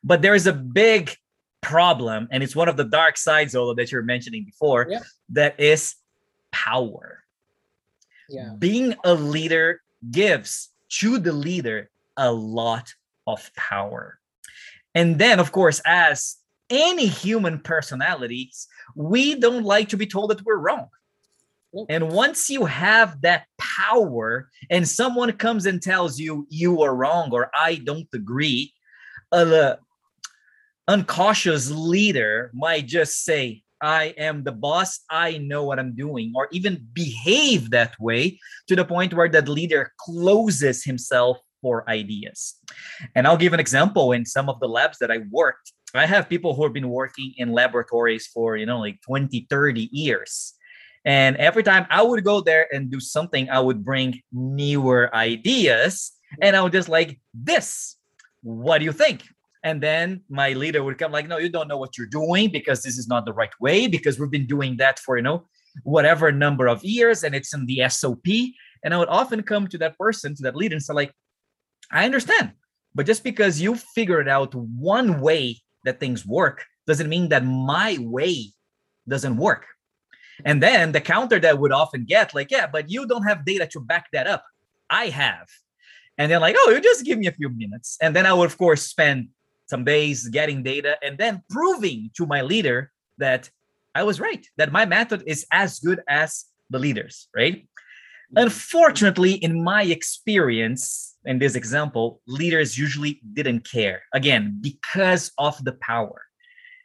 But 0.02 0.22
there 0.22 0.34
is 0.34 0.46
a 0.46 0.52
big 0.52 1.14
problem 1.62 2.28
and 2.30 2.42
it's 2.42 2.56
one 2.56 2.68
of 2.68 2.76
the 2.76 2.84
dark 2.84 3.16
sides 3.16 3.54
Ola, 3.54 3.74
that 3.74 3.92
you're 3.92 4.02
mentioning 4.02 4.44
before 4.44 4.86
Yeah. 4.88 5.00
that 5.30 5.60
is 5.60 5.94
power 6.52 7.22
yeah 8.28 8.54
being 8.58 8.94
a 9.04 9.14
leader 9.14 9.82
gives 10.10 10.70
to 10.88 11.18
the 11.18 11.32
leader 11.32 11.90
a 12.16 12.30
lot 12.32 12.92
of 13.26 13.50
power. 13.56 14.18
And 14.94 15.18
then, 15.18 15.38
of 15.38 15.52
course, 15.52 15.80
as 15.86 16.36
any 16.68 17.06
human 17.06 17.60
personalities, 17.60 18.66
we 18.94 19.36
don't 19.36 19.64
like 19.64 19.88
to 19.90 19.96
be 19.96 20.06
told 20.06 20.30
that 20.30 20.44
we're 20.44 20.58
wrong. 20.58 20.88
Nope. 21.72 21.86
And 21.88 22.10
once 22.10 22.50
you 22.50 22.64
have 22.64 23.20
that 23.22 23.44
power 23.58 24.50
and 24.68 24.86
someone 24.86 25.32
comes 25.32 25.66
and 25.66 25.80
tells 25.80 26.18
you 26.18 26.46
you 26.50 26.82
are 26.82 26.94
wrong 26.94 27.30
or 27.32 27.50
I 27.54 27.76
don't 27.76 28.08
agree, 28.12 28.72
a 29.30 29.78
uncautious 30.90 31.70
leader 31.70 32.50
might 32.52 32.84
just 32.86 33.24
say, 33.24 33.62
I 33.80 34.12
am 34.18 34.42
the 34.42 34.52
boss, 34.52 35.00
I 35.08 35.38
know 35.38 35.64
what 35.64 35.78
I'm 35.78 35.94
doing, 35.94 36.32
or 36.34 36.48
even 36.50 36.84
behave 36.92 37.70
that 37.70 37.94
way 38.00 38.40
to 38.66 38.74
the 38.74 38.84
point 38.84 39.14
where 39.14 39.28
that 39.28 39.48
leader 39.48 39.92
closes 39.98 40.84
himself 40.84 41.38
for 41.62 41.88
ideas. 41.88 42.56
And 43.14 43.26
I'll 43.26 43.36
give 43.36 43.52
an 43.52 43.60
example 43.60 44.12
in 44.12 44.26
some 44.26 44.48
of 44.48 44.58
the 44.58 44.68
labs 44.68 44.98
that 44.98 45.12
I 45.12 45.18
worked. 45.30 45.72
I 45.94 46.06
have 46.06 46.28
people 46.28 46.54
who 46.54 46.64
have 46.64 46.72
been 46.72 46.88
working 46.88 47.34
in 47.36 47.52
laboratories 47.52 48.26
for, 48.26 48.56
you 48.56 48.66
know, 48.66 48.80
like 48.80 49.00
20, 49.02 49.46
30 49.48 49.88
years. 49.92 50.54
And 51.04 51.36
every 51.36 51.62
time 51.62 51.86
I 51.88 52.02
would 52.02 52.24
go 52.24 52.40
there 52.40 52.66
and 52.74 52.90
do 52.90 53.00
something, 53.00 53.48
I 53.48 53.60
would 53.60 53.84
bring 53.84 54.20
newer 54.32 55.14
ideas. 55.14 56.12
and 56.42 56.56
I 56.56 56.62
would 56.62 56.72
just 56.72 56.88
like 56.88 57.20
this. 57.32 57.96
What 58.42 58.78
do 58.78 58.84
you 58.84 58.92
think? 58.92 59.22
And 59.62 59.82
then 59.82 60.22
my 60.28 60.52
leader 60.54 60.82
would 60.82 60.98
come 60.98 61.12
like, 61.12 61.28
no, 61.28 61.36
you 61.36 61.50
don't 61.50 61.68
know 61.68 61.76
what 61.76 61.98
you're 61.98 62.06
doing 62.06 62.50
because 62.50 62.82
this 62.82 62.96
is 62.96 63.08
not 63.08 63.26
the 63.26 63.32
right 63.32 63.50
way 63.60 63.86
because 63.86 64.18
we've 64.18 64.30
been 64.30 64.46
doing 64.46 64.76
that 64.78 64.98
for 64.98 65.16
you 65.16 65.22
know 65.22 65.46
whatever 65.84 66.32
number 66.32 66.66
of 66.66 66.82
years 66.82 67.22
and 67.22 67.34
it's 67.34 67.54
in 67.54 67.66
the 67.66 67.82
SOP. 67.88 68.26
And 68.82 68.94
I 68.94 68.98
would 68.98 69.08
often 69.08 69.42
come 69.42 69.68
to 69.68 69.78
that 69.78 69.98
person, 69.98 70.34
to 70.36 70.42
that 70.44 70.56
leader, 70.56 70.74
and 70.74 70.82
say 70.82 70.94
like, 70.94 71.12
I 71.92 72.04
understand, 72.04 72.52
but 72.94 73.06
just 73.06 73.22
because 73.22 73.60
you 73.60 73.74
figured 73.74 74.28
out 74.28 74.54
one 74.54 75.20
way 75.20 75.60
that 75.84 76.00
things 76.00 76.26
work 76.26 76.64
doesn't 76.86 77.08
mean 77.08 77.28
that 77.28 77.44
my 77.44 77.98
way 78.00 78.46
doesn't 79.08 79.36
work. 79.36 79.66
And 80.44 80.62
then 80.62 80.92
the 80.92 81.00
counter 81.00 81.38
that 81.40 81.58
would 81.58 81.72
often 81.72 82.04
get 82.04 82.34
like, 82.34 82.50
yeah, 82.50 82.66
but 82.66 82.90
you 82.90 83.06
don't 83.06 83.24
have 83.24 83.44
data 83.44 83.66
to 83.68 83.80
back 83.80 84.06
that 84.12 84.26
up. 84.26 84.44
I 84.88 85.06
have. 85.06 85.48
And 86.16 86.30
then 86.30 86.40
like, 86.40 86.56
oh, 86.58 86.70
you 86.70 86.80
just 86.80 87.04
give 87.04 87.18
me 87.18 87.26
a 87.26 87.32
few 87.32 87.50
minutes. 87.50 87.98
And 88.00 88.14
then 88.16 88.26
I 88.26 88.32
would 88.32 88.46
of 88.46 88.58
course 88.58 88.82
spend 88.82 89.28
some 89.70 89.84
days 89.84 90.28
getting 90.28 90.62
data 90.62 90.96
and 91.02 91.16
then 91.16 91.42
proving 91.48 92.10
to 92.16 92.26
my 92.26 92.42
leader 92.42 92.90
that 93.18 93.48
I 93.94 94.02
was 94.02 94.20
right, 94.20 94.44
that 94.56 94.72
my 94.72 94.84
method 94.84 95.22
is 95.26 95.46
as 95.52 95.78
good 95.78 96.00
as 96.08 96.44
the 96.68 96.78
leaders, 96.78 97.28
right? 97.34 97.66
Unfortunately, 98.36 99.32
in 99.32 99.62
my 99.62 99.82
experience, 99.84 101.16
in 101.24 101.38
this 101.38 101.54
example, 101.54 102.20
leaders 102.26 102.78
usually 102.78 103.20
didn't 103.32 103.68
care. 103.68 104.02
Again, 104.12 104.58
because 104.60 105.32
of 105.38 105.54
the 105.64 105.72
power. 105.80 106.22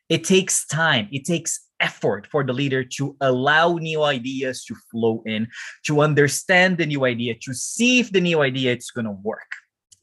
It 0.07 0.23
takes 0.23 0.67
time, 0.67 1.07
it 1.11 1.25
takes 1.25 1.51
effort 1.79 2.27
for 2.31 2.43
the 2.43 2.53
leader 2.53 2.83
to 2.97 3.15
allow 3.21 3.77
new 3.77 4.03
ideas 4.03 4.63
to 4.65 4.75
flow 4.91 5.23
in, 5.25 5.47
to 5.87 6.01
understand 6.01 6.77
the 6.77 6.85
new 6.85 7.05
idea, 7.05 7.33
to 7.41 7.53
see 7.53 7.99
if 7.99 8.11
the 8.11 8.21
new 8.21 8.41
idea 8.41 8.75
is 8.75 8.91
going 8.91 9.05
to 9.05 9.17
work. 9.23 9.51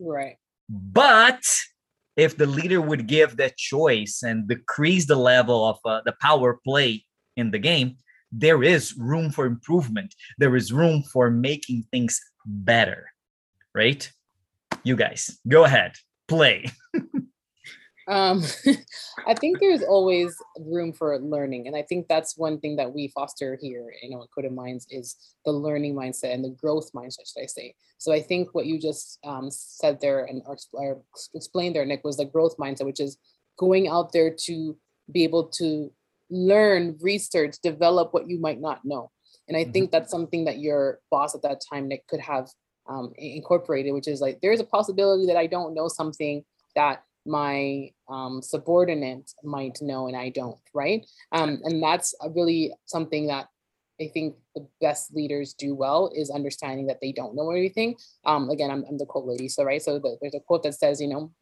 Right. 0.00 0.36
But 0.68 1.44
if 2.16 2.36
the 2.36 2.46
leader 2.46 2.80
would 2.80 3.06
give 3.06 3.36
that 3.36 3.56
choice 3.56 4.22
and 4.22 4.48
decrease 4.48 5.06
the 5.06 5.16
level 5.16 5.64
of 5.64 5.78
uh, 5.84 6.00
the 6.04 6.14
power 6.20 6.60
play 6.64 7.04
in 7.36 7.50
the 7.50 7.58
game, 7.58 7.96
there 8.30 8.62
is 8.62 8.96
room 8.96 9.30
for 9.30 9.46
improvement. 9.46 10.14
There 10.38 10.56
is 10.56 10.72
room 10.72 11.02
for 11.02 11.30
making 11.30 11.84
things 11.90 12.20
better, 12.46 13.10
right? 13.74 14.10
You 14.84 14.96
guys, 14.96 15.38
go 15.46 15.64
ahead, 15.64 15.92
play. 16.28 16.66
um, 18.08 18.42
I 19.26 19.34
think 19.34 19.60
there's 19.60 19.82
always 19.82 20.36
room 20.58 20.92
for 20.92 21.18
learning, 21.18 21.66
and 21.66 21.76
I 21.76 21.82
think 21.82 22.08
that's 22.08 22.36
one 22.36 22.58
thing 22.60 22.76
that 22.76 22.92
we 22.92 23.08
foster 23.08 23.58
here, 23.60 23.92
you 24.02 24.10
know, 24.10 24.22
at 24.22 24.28
Coded 24.34 24.52
Minds 24.52 24.86
is 24.90 25.16
the 25.44 25.52
learning 25.52 25.94
mindset 25.94 26.34
and 26.34 26.44
the 26.44 26.50
growth 26.50 26.90
mindset, 26.92 27.32
should 27.32 27.42
I 27.42 27.46
say? 27.46 27.74
So 27.98 28.12
I 28.12 28.20
think 28.20 28.54
what 28.54 28.66
you 28.66 28.80
just 28.80 29.18
um, 29.24 29.50
said 29.50 30.00
there 30.00 30.24
and 30.24 30.42
or, 30.46 30.56
or 30.72 31.02
explained 31.34 31.76
there, 31.76 31.86
Nick, 31.86 32.04
was 32.04 32.16
the 32.16 32.24
growth 32.24 32.56
mindset, 32.56 32.86
which 32.86 33.00
is 33.00 33.18
going 33.58 33.88
out 33.88 34.12
there 34.12 34.34
to 34.46 34.76
be 35.10 35.24
able 35.24 35.44
to 35.48 35.92
learn, 36.30 36.96
research, 37.00 37.56
develop 37.62 38.12
what 38.12 38.28
you 38.28 38.40
might 38.40 38.60
not 38.60 38.84
know. 38.84 39.10
And 39.48 39.56
I 39.56 39.62
mm-hmm. 39.62 39.72
think 39.72 39.90
that's 39.90 40.10
something 40.10 40.44
that 40.46 40.58
your 40.58 41.00
boss 41.10 41.34
at 41.34 41.42
that 41.42 41.62
time, 41.68 41.88
Nick, 41.88 42.06
could 42.06 42.20
have 42.20 42.48
um, 42.88 43.12
incorporated, 43.16 43.92
which 43.92 44.08
is 44.08 44.20
like 44.20 44.40
there's 44.40 44.60
a 44.60 44.64
possibility 44.64 45.26
that 45.26 45.36
I 45.36 45.46
don't 45.46 45.74
know 45.74 45.88
something 45.88 46.44
that 46.74 47.04
my 47.24 47.90
um, 48.08 48.42
subordinate 48.42 49.30
might 49.44 49.78
know 49.80 50.08
and 50.08 50.16
I 50.16 50.30
don't, 50.30 50.58
right? 50.74 51.06
Um, 51.32 51.60
and 51.64 51.82
that's 51.82 52.14
really 52.34 52.74
something 52.86 53.26
that 53.28 53.48
I 54.00 54.08
think 54.08 54.36
the 54.54 54.66
best 54.80 55.14
leaders 55.14 55.54
do 55.54 55.74
well 55.74 56.10
is 56.14 56.30
understanding 56.30 56.86
that 56.86 56.98
they 57.00 57.12
don't 57.12 57.36
know 57.36 57.50
everything. 57.50 57.96
Um, 58.24 58.50
again, 58.50 58.70
I'm, 58.70 58.84
I'm 58.88 58.98
the 58.98 59.06
quote 59.06 59.26
lady, 59.26 59.48
so 59.48 59.64
right. 59.64 59.82
So 59.82 59.98
the, 59.98 60.16
there's 60.20 60.34
a 60.34 60.40
quote 60.40 60.62
that 60.64 60.74
says, 60.74 61.00
you 61.00 61.08
know, 61.08 61.32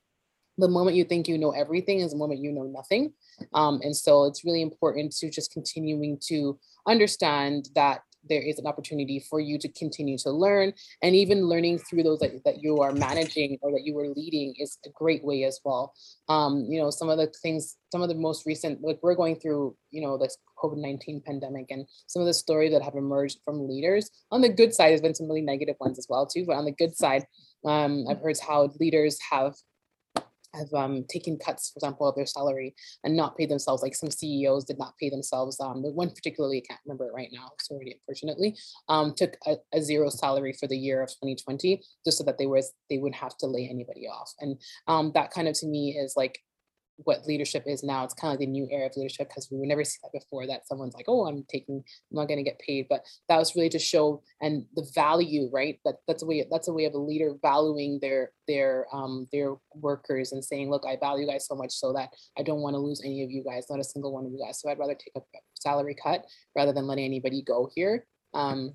the 0.58 0.68
moment 0.68 0.96
you 0.96 1.04
think 1.04 1.26
you 1.26 1.38
know 1.38 1.52
everything 1.52 2.00
is 2.00 2.10
the 2.10 2.18
moment 2.18 2.40
you 2.40 2.52
know 2.52 2.64
nothing. 2.64 3.12
Um, 3.54 3.80
and 3.82 3.96
so 3.96 4.24
it's 4.24 4.44
really 4.44 4.62
important 4.62 5.12
to 5.16 5.30
just 5.30 5.52
continuing 5.52 6.18
to 6.26 6.58
understand 6.86 7.70
that 7.74 8.02
there 8.28 8.42
is 8.42 8.58
an 8.58 8.66
opportunity 8.66 9.24
for 9.30 9.40
you 9.40 9.58
to 9.58 9.68
continue 9.68 10.18
to 10.18 10.30
learn. 10.30 10.72
And 11.02 11.14
even 11.14 11.48
learning 11.48 11.78
through 11.78 12.02
those 12.02 12.18
that, 12.20 12.44
that 12.44 12.62
you 12.62 12.80
are 12.80 12.92
managing 12.92 13.58
or 13.62 13.72
that 13.72 13.84
you 13.84 13.98
are 13.98 14.08
leading 14.08 14.54
is 14.58 14.78
a 14.86 14.90
great 14.90 15.24
way 15.24 15.44
as 15.44 15.60
well. 15.64 15.94
Um, 16.28 16.66
you 16.68 16.80
know 16.80 16.90
some 16.90 17.08
of 17.08 17.18
the 17.18 17.32
things 17.42 17.76
some 17.90 18.02
of 18.02 18.08
the 18.08 18.14
most 18.14 18.46
recent 18.46 18.82
like 18.82 18.98
we're 19.02 19.14
going 19.14 19.36
through 19.36 19.76
you 19.90 20.00
know 20.00 20.16
this 20.16 20.36
covid-19 20.62 21.24
pandemic 21.24 21.66
and 21.70 21.86
some 22.06 22.20
of 22.20 22.26
the 22.26 22.34
stories 22.34 22.72
that 22.72 22.82
have 22.82 22.94
emerged 22.94 23.38
from 23.44 23.68
leaders. 23.68 24.10
On 24.30 24.40
the 24.40 24.48
good 24.48 24.74
side 24.74 24.90
there's 24.90 25.00
been 25.00 25.14
some 25.14 25.28
really 25.28 25.40
negative 25.40 25.76
ones 25.80 25.98
as 25.98 26.06
well 26.08 26.26
too 26.26 26.44
but 26.46 26.56
on 26.56 26.64
the 26.64 26.72
good 26.72 26.96
side 26.96 27.24
um, 27.64 28.04
i've 28.08 28.20
heard 28.20 28.36
how 28.46 28.70
leaders 28.78 29.18
have 29.30 29.54
have 30.54 30.72
um, 30.74 31.04
taken 31.08 31.38
cuts, 31.38 31.70
for 31.70 31.78
example, 31.78 32.08
of 32.08 32.14
their 32.14 32.26
salary 32.26 32.74
and 33.04 33.16
not 33.16 33.36
paid 33.36 33.50
themselves. 33.50 33.82
Like 33.82 33.94
some 33.94 34.10
CEOs 34.10 34.64
did 34.64 34.78
not 34.78 34.96
pay 34.98 35.10
themselves. 35.10 35.58
Um, 35.60 35.82
one 35.82 36.10
particularly, 36.10 36.58
I 36.58 36.66
can't 36.68 36.80
remember 36.86 37.06
it 37.06 37.14
right 37.14 37.30
now, 37.32 37.50
sorry, 37.60 37.98
unfortunately, 38.00 38.56
um, 38.88 39.14
took 39.14 39.36
a, 39.46 39.56
a, 39.72 39.80
zero 39.80 40.10
salary 40.10 40.52
for 40.52 40.66
the 40.66 40.76
year 40.76 41.02
of 41.02 41.08
2020 41.08 41.82
just 42.04 42.18
so 42.18 42.24
that 42.24 42.38
they 42.38 42.46
was 42.46 42.72
they 42.88 42.98
wouldn't 42.98 43.20
have 43.20 43.36
to 43.38 43.46
lay 43.46 43.68
anybody 43.68 44.06
off. 44.06 44.32
And 44.40 44.60
um, 44.86 45.12
that 45.14 45.30
kind 45.30 45.48
of 45.48 45.54
to 45.60 45.66
me 45.66 45.96
is 45.96 46.14
like 46.16 46.38
what 47.04 47.26
leadership 47.26 47.64
is 47.66 47.82
now. 47.82 48.04
It's 48.04 48.14
kind 48.14 48.32
of 48.32 48.40
the 48.40 48.46
new 48.46 48.68
era 48.70 48.86
of 48.86 48.96
leadership 48.96 49.28
because 49.28 49.48
we 49.50 49.58
would 49.58 49.68
never 49.68 49.84
see 49.84 49.98
that 50.02 50.12
before 50.12 50.46
that 50.46 50.66
someone's 50.66 50.94
like, 50.94 51.06
oh, 51.08 51.26
I'm 51.26 51.44
taking, 51.48 51.76
I'm 51.76 52.16
not 52.16 52.28
going 52.28 52.38
to 52.38 52.48
get 52.48 52.58
paid. 52.58 52.86
But 52.88 53.04
that 53.28 53.38
was 53.38 53.54
really 53.54 53.68
to 53.70 53.78
show 53.78 54.22
and 54.40 54.66
the 54.74 54.88
value, 54.94 55.48
right? 55.52 55.78
That 55.84 55.96
that's 56.06 56.22
a 56.22 56.26
way 56.26 56.46
that's 56.50 56.68
a 56.68 56.72
way 56.72 56.84
of 56.84 56.94
a 56.94 56.98
leader 56.98 57.34
valuing 57.42 57.98
their 58.00 58.32
their 58.48 58.86
um 58.92 59.28
their 59.32 59.54
workers 59.74 60.32
and 60.32 60.44
saying, 60.44 60.70
look, 60.70 60.84
I 60.86 60.96
value 60.96 61.20
you 61.20 61.30
guys 61.30 61.46
so 61.46 61.54
much 61.54 61.72
so 61.72 61.92
that 61.92 62.10
I 62.38 62.42
don't 62.42 62.60
want 62.60 62.74
to 62.74 62.78
lose 62.78 63.02
any 63.04 63.22
of 63.22 63.30
you 63.30 63.44
guys, 63.44 63.66
not 63.68 63.80
a 63.80 63.84
single 63.84 64.12
one 64.12 64.26
of 64.26 64.32
you 64.32 64.42
guys. 64.44 64.60
So 64.60 64.70
I'd 64.70 64.78
rather 64.78 64.94
take 64.94 65.12
a 65.16 65.20
salary 65.54 65.94
cut 66.00 66.24
rather 66.56 66.72
than 66.72 66.86
letting 66.86 67.04
anybody 67.04 67.42
go 67.42 67.68
here. 67.74 68.06
Um, 68.34 68.74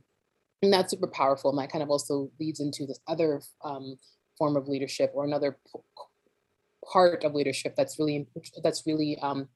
and 0.61 0.71
that's 0.71 0.91
super 0.91 1.07
powerful. 1.07 1.49
And 1.51 1.59
that 1.59 1.71
kind 1.71 1.83
of 1.83 1.89
also 1.89 2.31
leads 2.39 2.59
into 2.59 2.85
this 2.85 2.99
other 3.07 3.41
um, 3.63 3.97
form 4.37 4.55
of 4.55 4.67
leadership 4.67 5.11
or 5.13 5.25
another 5.25 5.57
part 6.91 7.23
of 7.23 7.33
leadership 7.33 7.75
that's 7.75 7.99
really 7.99 8.27
that's 8.63 8.83
really 8.85 9.17
um, 9.21 9.49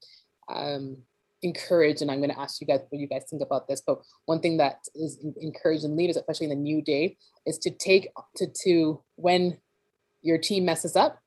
um, 0.48 0.98
encouraged. 1.42 2.02
And 2.02 2.12
I'm 2.12 2.20
going 2.20 2.32
to 2.32 2.40
ask 2.40 2.60
you 2.62 2.68
guys 2.68 2.82
what 2.90 3.00
you 3.00 3.08
guys 3.08 3.26
think 3.30 3.42
about 3.42 3.68
this. 3.68 3.82
But 3.86 4.00
one 4.26 4.40
thing 4.40 4.58
that 4.58 4.80
is 4.96 5.20
encouraged 5.42 5.84
in 5.84 5.96
leaders, 5.96 6.18
especially 6.18 6.46
in 6.46 6.52
the 6.52 6.56
new 6.56 6.82
day, 6.82 7.18
is 7.46 7.58
to 7.60 7.72
take 7.72 8.10
to 8.38 8.48
to 8.64 9.04
when 9.16 9.58
your 10.22 10.38
team 10.38 10.66
messes 10.66 10.96
up, 10.96 11.20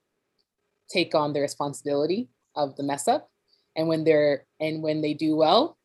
take 0.90 1.14
on 1.14 1.32
the 1.32 1.40
responsibility 1.40 2.28
of 2.54 2.76
the 2.76 2.82
mess 2.82 3.08
up, 3.08 3.30
and 3.76 3.88
when 3.88 4.04
they're 4.04 4.46
and 4.60 4.82
when 4.82 5.00
they 5.00 5.14
do 5.14 5.36
well, 5.36 5.78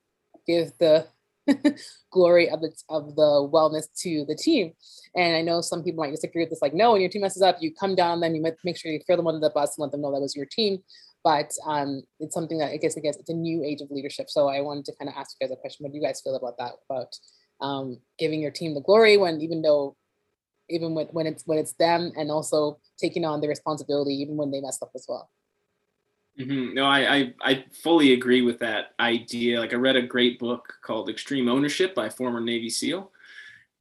give 0.45 0.71
the 0.79 1.07
glory 2.11 2.49
of 2.49 2.61
the 2.61 2.71
of 2.89 3.15
the 3.15 3.49
wellness 3.51 3.87
to 4.01 4.25
the 4.27 4.35
team. 4.35 4.73
And 5.15 5.35
I 5.35 5.41
know 5.41 5.61
some 5.61 5.83
people 5.83 6.03
might 6.03 6.11
disagree 6.11 6.43
with 6.43 6.49
this, 6.49 6.61
like, 6.61 6.73
no, 6.73 6.91
when 6.91 7.01
your 7.01 7.09
team 7.09 7.21
messes 7.21 7.41
up, 7.41 7.57
you 7.59 7.73
come 7.73 7.95
down, 7.95 8.19
then 8.19 8.35
you 8.35 8.43
make 8.63 8.77
sure 8.77 8.91
you 8.91 8.99
throw 9.05 9.15
them 9.15 9.27
under 9.27 9.39
the 9.39 9.49
bus 9.49 9.77
and 9.77 9.83
let 9.83 9.91
them 9.91 10.01
know 10.01 10.11
that 10.11 10.21
was 10.21 10.35
your 10.35 10.45
team. 10.45 10.79
But 11.23 11.51
um, 11.65 12.03
it's 12.19 12.33
something 12.33 12.57
that 12.59 12.71
I 12.71 12.77
guess 12.77 12.97
I 12.97 13.01
guess 13.01 13.17
it's 13.17 13.29
a 13.29 13.33
new 13.33 13.63
age 13.63 13.81
of 13.81 13.91
leadership. 13.91 14.29
So 14.29 14.47
I 14.47 14.61
wanted 14.61 14.85
to 14.85 14.95
kind 14.95 15.09
of 15.09 15.15
ask 15.17 15.35
you 15.39 15.47
guys 15.47 15.53
a 15.53 15.59
question. 15.59 15.83
What 15.83 15.91
do 15.91 15.97
you 15.97 16.03
guys 16.03 16.21
feel 16.21 16.35
about 16.35 16.57
that? 16.57 16.73
About 16.89 17.15
um, 17.59 17.99
giving 18.19 18.41
your 18.41 18.51
team 18.51 18.73
the 18.75 18.81
glory 18.81 19.17
when 19.17 19.41
even 19.41 19.61
though 19.61 19.95
even 20.69 20.93
when, 20.93 21.07
when 21.07 21.27
it's 21.27 21.43
when 21.45 21.57
it's 21.57 21.73
them 21.73 22.11
and 22.17 22.29
also 22.29 22.79
taking 22.97 23.25
on 23.25 23.41
the 23.41 23.47
responsibility 23.47 24.13
even 24.13 24.37
when 24.37 24.51
they 24.51 24.61
mess 24.61 24.81
up 24.81 24.91
as 24.95 25.05
well. 25.07 25.29
Mm-hmm. 26.39 26.73
No, 26.75 26.85
I, 26.85 27.15
I, 27.15 27.33
I 27.41 27.65
fully 27.71 28.13
agree 28.13 28.41
with 28.43 28.59
that 28.59 28.93
idea. 28.99 29.59
Like 29.59 29.73
I 29.73 29.77
read 29.77 29.95
a 29.95 30.01
great 30.01 30.37
book 30.37 30.73
called 30.81 31.09
Extreme 31.09 31.49
Ownership 31.49 31.95
by 31.95 32.09
former 32.09 32.39
Navy 32.39 32.69
SEAL, 32.69 33.11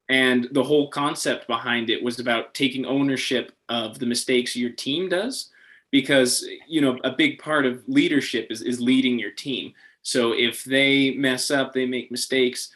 and 0.08 0.48
the 0.52 0.62
whole 0.62 0.88
concept 0.88 1.46
behind 1.46 1.90
it 1.90 2.02
was 2.02 2.18
about 2.18 2.54
taking 2.54 2.86
ownership 2.86 3.52
of 3.68 3.98
the 3.98 4.06
mistakes 4.06 4.56
your 4.56 4.70
team 4.70 5.08
does, 5.08 5.50
because 5.90 6.46
you 6.66 6.80
know 6.80 6.98
a 7.04 7.10
big 7.10 7.38
part 7.38 7.66
of 7.66 7.82
leadership 7.88 8.46
is 8.50 8.62
is 8.62 8.80
leading 8.80 9.18
your 9.18 9.32
team. 9.32 9.74
So 10.02 10.32
if 10.32 10.64
they 10.64 11.10
mess 11.10 11.50
up, 11.50 11.72
they 11.74 11.84
make 11.84 12.10
mistakes, 12.10 12.70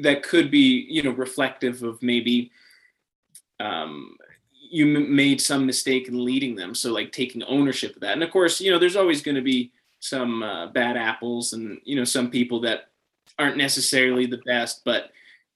that 0.00 0.22
could 0.22 0.48
be 0.50 0.86
you 0.88 1.02
know 1.02 1.10
reflective 1.10 1.82
of 1.82 2.00
maybe 2.02 2.52
um, 3.58 4.16
you 4.72 4.86
made 4.86 5.38
some 5.38 5.66
mistake 5.66 6.08
in 6.08 6.24
leading 6.24 6.54
them 6.54 6.74
so 6.74 6.90
like 6.90 7.12
taking 7.12 7.42
ownership 7.42 7.94
of 7.94 8.00
that. 8.00 8.14
And 8.14 8.22
of 8.22 8.30
course 8.30 8.60
you 8.60 8.70
know 8.70 8.78
there's 8.78 8.96
always 8.96 9.22
going 9.22 9.34
to 9.34 9.42
be 9.42 9.70
some 10.02 10.42
uh, 10.42 10.66
bad 10.66 10.96
apples 10.96 11.52
and 11.52 11.80
you 11.84 11.94
know 11.94 12.04
some 12.04 12.28
people 12.28 12.60
that 12.60 12.88
aren't 13.38 13.56
necessarily 13.56 14.26
the 14.26 14.42
best 14.44 14.84
but 14.84 15.10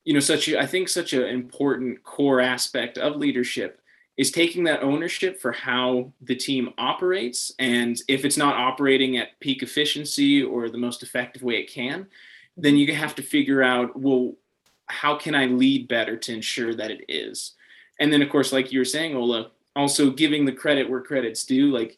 you 0.05 0.15
know 0.15 0.21
such 0.21 0.49
a, 0.49 0.59
i 0.59 0.65
think 0.65 0.89
such 0.89 1.13
an 1.13 1.25
important 1.25 2.03
core 2.05 2.41
aspect 2.41 2.97
of 2.97 3.17
leadership 3.17 3.81
is 4.17 4.31
taking 4.31 4.65
that 4.65 4.83
ownership 4.83 5.41
for 5.41 5.53
how 5.53 6.11
the 6.23 6.35
team 6.35 6.73
operates 6.79 7.53
and 7.59 8.01
if 8.09 8.25
it's 8.25 8.37
not 8.37 8.55
operating 8.55 9.17
at 9.19 9.39
peak 9.41 9.63
efficiency 9.63 10.43
or 10.43 10.71
the 10.71 10.79
most 10.79 11.03
effective 11.03 11.43
way 11.43 11.57
it 11.57 11.71
can 11.71 12.07
then 12.57 12.77
you 12.77 12.95
have 12.95 13.17
to 13.17 13.23
figure 13.23 13.63
out 13.63 13.99
well 13.99 14.33
how 14.87 15.17
can 15.17 15.35
i 15.35 15.47
lead 15.47 15.89
better 15.89 16.17
to 16.17 16.33
ensure 16.33 16.73
that 16.73 16.93
it 16.93 17.05
is 17.09 17.55
and 17.99 18.13
then, 18.13 18.23
of 18.23 18.29
course, 18.29 18.53
like 18.53 18.73
you 18.73 18.79
were 18.79 18.85
saying, 18.85 19.17
Ola, 19.17 19.51
also 19.75 20.11
giving 20.11 20.45
the 20.45 20.53
credit 20.53 20.89
where 20.89 21.01
credit's 21.01 21.45
due. 21.45 21.71
Like, 21.71 21.97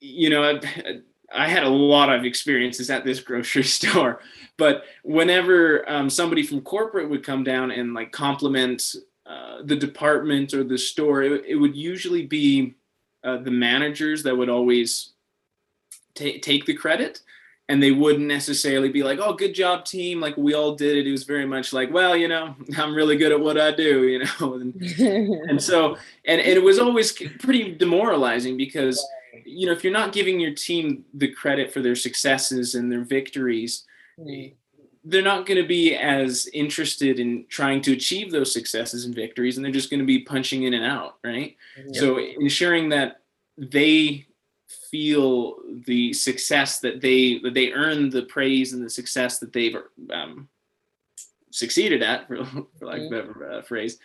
you 0.00 0.30
know, 0.30 0.42
I, 0.42 1.00
I 1.34 1.48
had 1.48 1.64
a 1.64 1.68
lot 1.68 2.12
of 2.12 2.24
experiences 2.24 2.90
at 2.90 3.04
this 3.04 3.20
grocery 3.20 3.62
store, 3.78 4.20
but 4.56 4.84
whenever 5.02 5.88
um, 5.90 6.10
somebody 6.10 6.42
from 6.42 6.60
corporate 6.60 7.08
would 7.10 7.24
come 7.24 7.44
down 7.44 7.70
and 7.70 7.94
like 7.94 8.12
compliment 8.12 8.94
uh, 9.26 9.58
the 9.64 9.76
department 9.76 10.54
or 10.54 10.64
the 10.64 10.78
store, 10.78 11.22
it, 11.22 11.44
it 11.46 11.56
would 11.56 11.76
usually 11.76 12.26
be 12.26 12.74
uh, 13.24 13.38
the 13.38 13.50
managers 13.50 14.22
that 14.22 14.36
would 14.36 14.48
always 14.48 15.12
t- 16.14 16.38
take 16.40 16.64
the 16.64 16.74
credit 16.74 17.20
and 17.68 17.82
they 17.82 17.90
wouldn't 17.90 18.26
necessarily 18.26 18.88
be 18.88 19.02
like, 19.02 19.18
"Oh, 19.20 19.32
good 19.32 19.54
job, 19.54 19.84
team!" 19.84 20.20
Like 20.20 20.36
we 20.36 20.54
all 20.54 20.74
did 20.74 20.96
it. 20.96 21.06
It 21.06 21.10
was 21.10 21.24
very 21.24 21.46
much 21.46 21.72
like, 21.72 21.92
"Well, 21.92 22.16
you 22.16 22.28
know, 22.28 22.54
I'm 22.76 22.94
really 22.94 23.16
good 23.16 23.32
at 23.32 23.40
what 23.40 23.58
I 23.58 23.72
do," 23.72 24.06
you 24.06 24.20
know. 24.20 24.54
and, 24.60 24.74
and 25.50 25.62
so, 25.62 25.96
and, 26.24 26.40
and 26.40 26.48
it 26.48 26.62
was 26.62 26.78
always 26.78 27.12
pretty 27.12 27.74
demoralizing 27.74 28.56
because, 28.56 29.04
you 29.44 29.66
know, 29.66 29.72
if 29.72 29.82
you're 29.82 29.92
not 29.92 30.12
giving 30.12 30.38
your 30.38 30.54
team 30.54 31.04
the 31.14 31.28
credit 31.28 31.72
for 31.72 31.80
their 31.80 31.96
successes 31.96 32.74
and 32.74 32.90
their 32.90 33.02
victories, 33.02 33.84
mm. 34.18 34.54
they're 35.04 35.22
not 35.22 35.44
going 35.44 35.60
to 35.60 35.66
be 35.66 35.96
as 35.96 36.48
interested 36.52 37.18
in 37.18 37.46
trying 37.48 37.80
to 37.82 37.92
achieve 37.92 38.30
those 38.30 38.52
successes 38.52 39.04
and 39.04 39.14
victories, 39.14 39.56
and 39.56 39.64
they're 39.64 39.72
just 39.72 39.90
going 39.90 40.00
to 40.00 40.06
be 40.06 40.20
punching 40.20 40.62
in 40.62 40.74
and 40.74 40.84
out, 40.84 41.16
right? 41.24 41.56
Yep. 41.76 41.96
So, 41.96 42.18
ensuring 42.18 42.90
that 42.90 43.22
they 43.58 44.26
feel 44.90 45.56
the 45.86 46.12
success 46.12 46.80
that 46.80 47.00
they 47.00 47.38
that 47.38 47.54
they 47.54 47.72
earn 47.72 48.10
the 48.10 48.22
praise 48.22 48.72
and 48.72 48.84
the 48.84 48.90
success 48.90 49.38
that 49.38 49.52
they've 49.52 49.76
um, 50.12 50.48
succeeded 51.52 52.02
at, 52.02 52.26
for, 52.28 52.44
for 52.44 52.86
lack 52.86 53.00
of 53.00 53.06
a 53.06 53.10
better 53.10 53.52
uh, 53.52 53.62
phrase, 53.62 53.98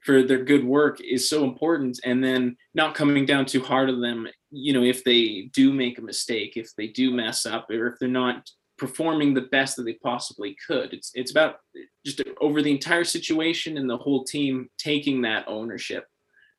for 0.00 0.22
their 0.22 0.44
good 0.44 0.64
work 0.64 1.00
is 1.00 1.28
so 1.28 1.44
important. 1.44 2.00
And 2.04 2.22
then 2.22 2.56
not 2.74 2.94
coming 2.94 3.26
down 3.26 3.46
too 3.46 3.62
hard 3.62 3.88
on 3.88 4.00
them, 4.00 4.26
you 4.50 4.72
know, 4.72 4.82
if 4.82 5.04
they 5.04 5.50
do 5.52 5.72
make 5.72 5.98
a 5.98 6.02
mistake, 6.02 6.56
if 6.56 6.74
they 6.76 6.88
do 6.88 7.12
mess 7.12 7.46
up, 7.46 7.70
or 7.70 7.86
if 7.86 7.98
they're 7.98 8.08
not 8.08 8.50
performing 8.78 9.32
the 9.32 9.42
best 9.42 9.76
that 9.76 9.84
they 9.84 9.94
possibly 9.94 10.56
could. 10.66 10.92
It's 10.92 11.12
it's 11.14 11.30
about 11.30 11.56
just 12.04 12.20
over 12.40 12.62
the 12.62 12.72
entire 12.72 13.04
situation 13.04 13.78
and 13.78 13.88
the 13.88 13.96
whole 13.96 14.24
team 14.24 14.68
taking 14.76 15.22
that 15.22 15.46
ownership 15.46 16.06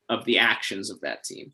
of 0.08 0.24
the 0.24 0.38
actions 0.38 0.90
of 0.90 1.00
that 1.00 1.24
team. 1.24 1.52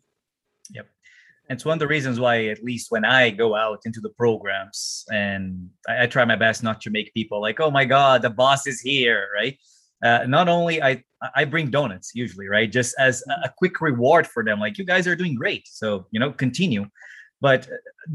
It's 1.49 1.65
one 1.65 1.73
of 1.73 1.79
the 1.79 1.87
reasons 1.87 2.19
why 2.19 2.45
at 2.45 2.63
least 2.63 2.91
when 2.91 3.03
i 3.03 3.29
go 3.29 3.55
out 3.55 3.79
into 3.85 3.99
the 3.99 4.09
programs 4.09 5.03
and 5.11 5.69
I, 5.87 6.03
I, 6.03 6.07
try 6.07 6.23
my 6.25 6.35
best 6.35 6.63
not 6.63 6.79
to 6.81 6.89
make 6.89 7.13
people 7.13 7.41
like 7.41 7.59
oh 7.59 7.71
my 7.71 7.85
god 7.85 8.21
the 8.21 8.29
boss 8.29 8.67
is 8.67 8.79
here 8.79 9.27
right? 9.35 9.57
Uh, 10.03 10.25
not 10.27 10.47
only 10.47 10.81
i 10.81 11.03
i 11.35 11.45
bring 11.45 11.69
donuts 11.69 12.11
usually 12.15 12.47
right? 12.47 12.71
Just 12.71 12.95
as 12.99 13.23
a 13.43 13.51
quick 13.57 13.81
reward 13.81 14.27
for 14.27 14.43
them 14.43 14.59
like 14.59 14.77
you 14.77 14.85
guys 14.85 15.07
are 15.07 15.15
doing 15.15 15.35
great. 15.35 15.67
So 15.67 16.07
you 16.11 16.19
know 16.19 16.31
continue. 16.31 16.85
But 17.41 17.67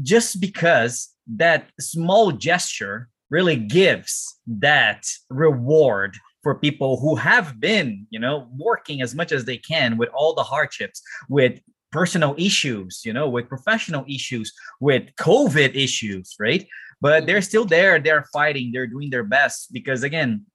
just 0.03 0.39
because 0.39 1.09
that 1.35 1.69
small 1.79 2.31
gesture 2.31 3.09
really 3.29 3.57
gives 3.57 4.39
that 4.47 5.05
reward 5.29 6.17
for 6.43 6.55
people 6.55 6.97
who 6.97 7.15
have 7.15 7.59
been 7.59 8.07
you 8.09 8.19
know 8.19 8.47
working 8.57 9.01
as 9.01 9.13
much 9.13 9.31
as 9.31 9.45
they 9.45 9.57
can 9.57 9.97
with 9.97 10.09
all 10.13 10.33
the 10.33 10.43
hardships 10.43 11.01
with 11.29 11.59
personal 11.97 12.35
issues, 12.37 13.01
you 13.07 13.11
know, 13.17 13.27
with 13.27 13.49
professional 13.49 14.05
issues, 14.07 14.53
with 14.79 15.03
COVID 15.15 15.71
issues, 15.75 16.35
right? 16.39 16.63
But 17.01 17.25
they're 17.25 17.47
still 17.51 17.65
there, 17.65 17.95
they're 17.99 18.27
fighting, 18.31 18.69
they're 18.71 18.93
doing 18.95 19.09
their 19.09 19.23
best 19.23 19.73
because, 19.73 20.03
again, 20.03 20.45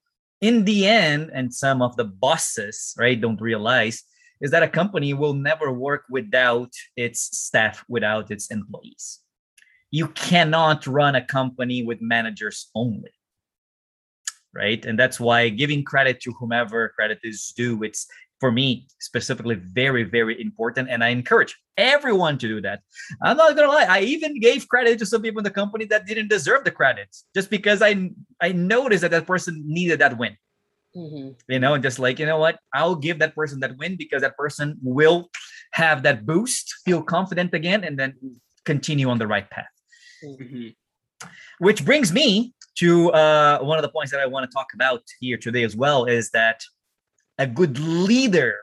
in 0.40 0.64
the 0.64 0.86
end, 0.86 1.32
and 1.34 1.52
some 1.52 1.82
of 1.82 1.96
the 1.96 2.04
bosses, 2.04 2.94
right, 2.96 3.20
don't 3.20 3.40
realize 3.40 4.04
is 4.40 4.52
that 4.52 4.62
a 4.62 4.68
company 4.80 5.14
will 5.14 5.34
never 5.34 5.72
work 5.72 6.04
without 6.08 6.72
its 6.96 7.20
staff, 7.46 7.84
without 7.88 8.30
its 8.30 8.46
employees. 8.58 9.18
You 9.90 10.06
cannot 10.28 10.86
run 10.86 11.14
a 11.16 11.24
company 11.38 11.82
with 11.82 12.00
managers 12.00 12.70
only 12.74 13.14
right 14.54 14.84
and 14.84 14.98
that's 14.98 15.18
why 15.18 15.48
giving 15.48 15.82
credit 15.82 16.20
to 16.20 16.30
whomever 16.38 16.90
credit 16.90 17.18
is 17.24 17.54
due 17.56 17.82
it's 17.82 18.06
for 18.42 18.50
me 18.50 18.84
specifically 18.98 19.54
very 19.54 20.02
very 20.02 20.34
important 20.46 20.90
and 20.90 21.04
i 21.04 21.10
encourage 21.18 21.52
everyone 21.76 22.36
to 22.36 22.48
do 22.54 22.60
that 22.60 22.80
i'm 23.22 23.36
not 23.36 23.54
gonna 23.54 23.68
lie 23.68 23.86
i 23.88 24.00
even 24.00 24.40
gave 24.40 24.66
credit 24.66 24.98
to 24.98 25.06
some 25.06 25.22
people 25.22 25.38
in 25.38 25.44
the 25.44 25.58
company 25.62 25.84
that 25.84 26.06
didn't 26.06 26.26
deserve 26.36 26.64
the 26.64 26.74
credit 26.80 27.08
just 27.36 27.48
because 27.56 27.80
i 27.82 27.92
i 28.46 28.50
noticed 28.50 29.02
that 29.02 29.12
that 29.12 29.28
person 29.28 29.62
needed 29.64 30.00
that 30.00 30.18
win 30.18 30.36
mm-hmm. 30.96 31.28
you 31.52 31.60
know 31.60 31.74
and 31.74 31.84
just 31.84 32.00
like 32.00 32.18
you 32.18 32.26
know 32.26 32.40
what 32.44 32.58
i'll 32.74 32.96
give 32.96 33.20
that 33.20 33.32
person 33.36 33.60
that 33.60 33.76
win 33.78 33.94
because 33.96 34.22
that 34.22 34.36
person 34.36 34.76
will 34.82 35.30
have 35.70 36.02
that 36.02 36.26
boost 36.26 36.74
feel 36.84 37.00
confident 37.00 37.54
again 37.54 37.84
and 37.84 37.96
then 37.96 38.12
continue 38.64 39.08
on 39.08 39.18
the 39.18 39.28
right 39.34 39.48
path 39.50 39.74
mm-hmm. 40.24 40.66
which 41.60 41.84
brings 41.84 42.12
me 42.12 42.52
to 42.74 43.12
uh, 43.12 43.58
one 43.60 43.78
of 43.78 43.82
the 43.82 43.94
points 43.96 44.10
that 44.10 44.20
i 44.20 44.26
want 44.26 44.42
to 44.50 44.52
talk 44.52 44.70
about 44.74 45.02
here 45.20 45.38
today 45.46 45.62
as 45.62 45.76
well 45.76 46.06
is 46.06 46.30
that 46.30 46.58
a 47.42 47.46
good 47.46 47.76
leader 47.80 48.54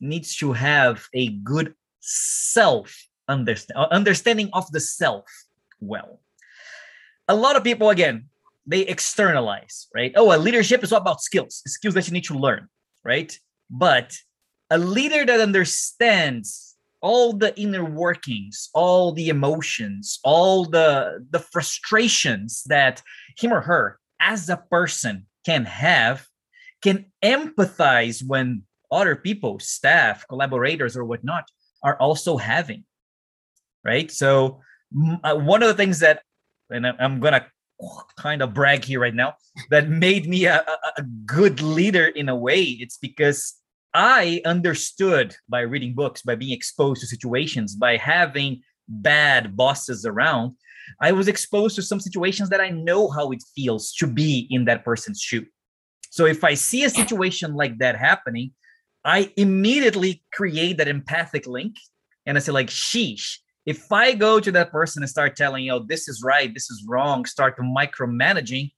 needs 0.00 0.36
to 0.36 0.52
have 0.52 1.08
a 1.14 1.30
good 1.42 1.74
self 2.00 3.08
understand, 3.26 3.76
uh, 3.76 3.88
understanding 3.90 4.48
of 4.52 4.70
the 4.70 4.78
self 4.78 5.26
well. 5.80 6.20
A 7.26 7.34
lot 7.34 7.56
of 7.56 7.64
people, 7.64 7.90
again, 7.90 8.26
they 8.66 8.82
externalize, 8.82 9.88
right? 9.92 10.12
Oh, 10.14 10.34
a 10.34 10.38
leadership 10.38 10.84
is 10.84 10.92
all 10.92 11.00
about 11.00 11.22
skills, 11.22 11.62
skills 11.66 11.94
that 11.94 12.06
you 12.06 12.12
need 12.12 12.24
to 12.24 12.38
learn, 12.38 12.68
right? 13.04 13.36
But 13.68 14.16
a 14.70 14.78
leader 14.78 15.26
that 15.26 15.40
understands 15.40 16.76
all 17.00 17.32
the 17.32 17.58
inner 17.58 17.84
workings, 17.84 18.70
all 18.74 19.10
the 19.12 19.28
emotions, 19.28 20.20
all 20.22 20.66
the 20.66 21.26
the 21.30 21.40
frustrations 21.40 22.62
that 22.66 23.02
him 23.36 23.52
or 23.52 23.62
her 23.62 23.98
as 24.20 24.48
a 24.48 24.62
person 24.70 25.26
can 25.44 25.64
have 25.64 26.28
can 26.84 27.06
empathize 27.24 28.22
when 28.24 28.62
other 28.92 29.16
people, 29.16 29.58
staff, 29.58 30.24
collaborators, 30.28 30.96
or 30.96 31.04
whatnot, 31.04 31.48
are 31.82 31.96
also 31.98 32.36
having. 32.36 32.84
Right. 33.84 34.10
So, 34.10 34.60
uh, 35.24 35.34
one 35.34 35.62
of 35.62 35.68
the 35.68 35.74
things 35.74 35.98
that, 36.00 36.22
and 36.70 36.86
I'm 36.86 37.18
going 37.20 37.32
to 37.32 37.44
kind 38.16 38.40
of 38.42 38.54
brag 38.54 38.84
here 38.84 39.00
right 39.00 39.14
now, 39.14 39.34
that 39.70 39.88
made 39.88 40.28
me 40.28 40.44
a, 40.44 40.56
a, 40.56 40.78
a 40.98 41.02
good 41.26 41.60
leader 41.60 42.06
in 42.06 42.28
a 42.28 42.36
way, 42.36 42.62
it's 42.62 42.98
because 42.98 43.54
I 43.94 44.40
understood 44.44 45.34
by 45.48 45.60
reading 45.60 45.94
books, 45.94 46.22
by 46.22 46.34
being 46.34 46.52
exposed 46.52 47.00
to 47.00 47.06
situations, 47.06 47.74
by 47.74 47.96
having 47.96 48.62
bad 48.88 49.56
bosses 49.56 50.04
around, 50.04 50.52
I 51.00 51.12
was 51.12 51.28
exposed 51.28 51.76
to 51.76 51.82
some 51.82 52.00
situations 52.00 52.50
that 52.50 52.60
I 52.60 52.70
know 52.70 53.08
how 53.08 53.30
it 53.30 53.42
feels 53.54 53.92
to 53.94 54.06
be 54.06 54.46
in 54.50 54.66
that 54.66 54.84
person's 54.84 55.20
shoe. 55.20 55.46
So 56.14 56.26
if 56.26 56.44
I 56.44 56.54
see 56.54 56.84
a 56.84 56.90
situation 56.90 57.54
like 57.54 57.78
that 57.78 57.96
happening, 57.96 58.52
I 59.04 59.32
immediately 59.36 60.22
create 60.32 60.78
that 60.78 60.86
empathic 60.86 61.44
link 61.48 61.74
and 62.24 62.36
I 62.38 62.40
say, 62.40 62.52
like, 62.52 62.68
sheesh. 62.68 63.38
If 63.66 63.90
I 63.90 64.14
go 64.14 64.38
to 64.38 64.52
that 64.52 64.70
person 64.70 65.02
and 65.02 65.10
start 65.10 65.34
telling, 65.34 65.64
you 65.64 65.72
know, 65.72 65.80
this 65.80 66.06
is 66.06 66.22
right, 66.22 66.54
this 66.54 66.70
is 66.70 66.84
wrong, 66.86 67.24
start 67.24 67.58
micromanaging, 67.58 68.70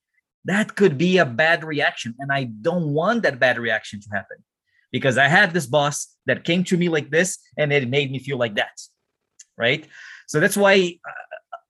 that 0.46 0.76
could 0.76 0.96
be 0.96 1.18
a 1.18 1.26
bad 1.26 1.62
reaction. 1.62 2.14
And 2.18 2.32
I 2.32 2.44
don't 2.44 2.94
want 2.94 3.22
that 3.24 3.38
bad 3.38 3.58
reaction 3.58 4.00
to 4.00 4.08
happen 4.14 4.38
because 4.90 5.18
I 5.18 5.28
had 5.28 5.52
this 5.52 5.66
boss 5.66 6.16
that 6.24 6.42
came 6.42 6.64
to 6.64 6.78
me 6.78 6.88
like 6.88 7.10
this 7.10 7.38
and 7.58 7.70
it 7.70 7.86
made 7.86 8.10
me 8.10 8.18
feel 8.18 8.38
like 8.38 8.54
that. 8.54 8.80
Right. 9.58 9.86
So 10.26 10.40
that's 10.40 10.56
why 10.56 10.98
uh, 11.06 11.12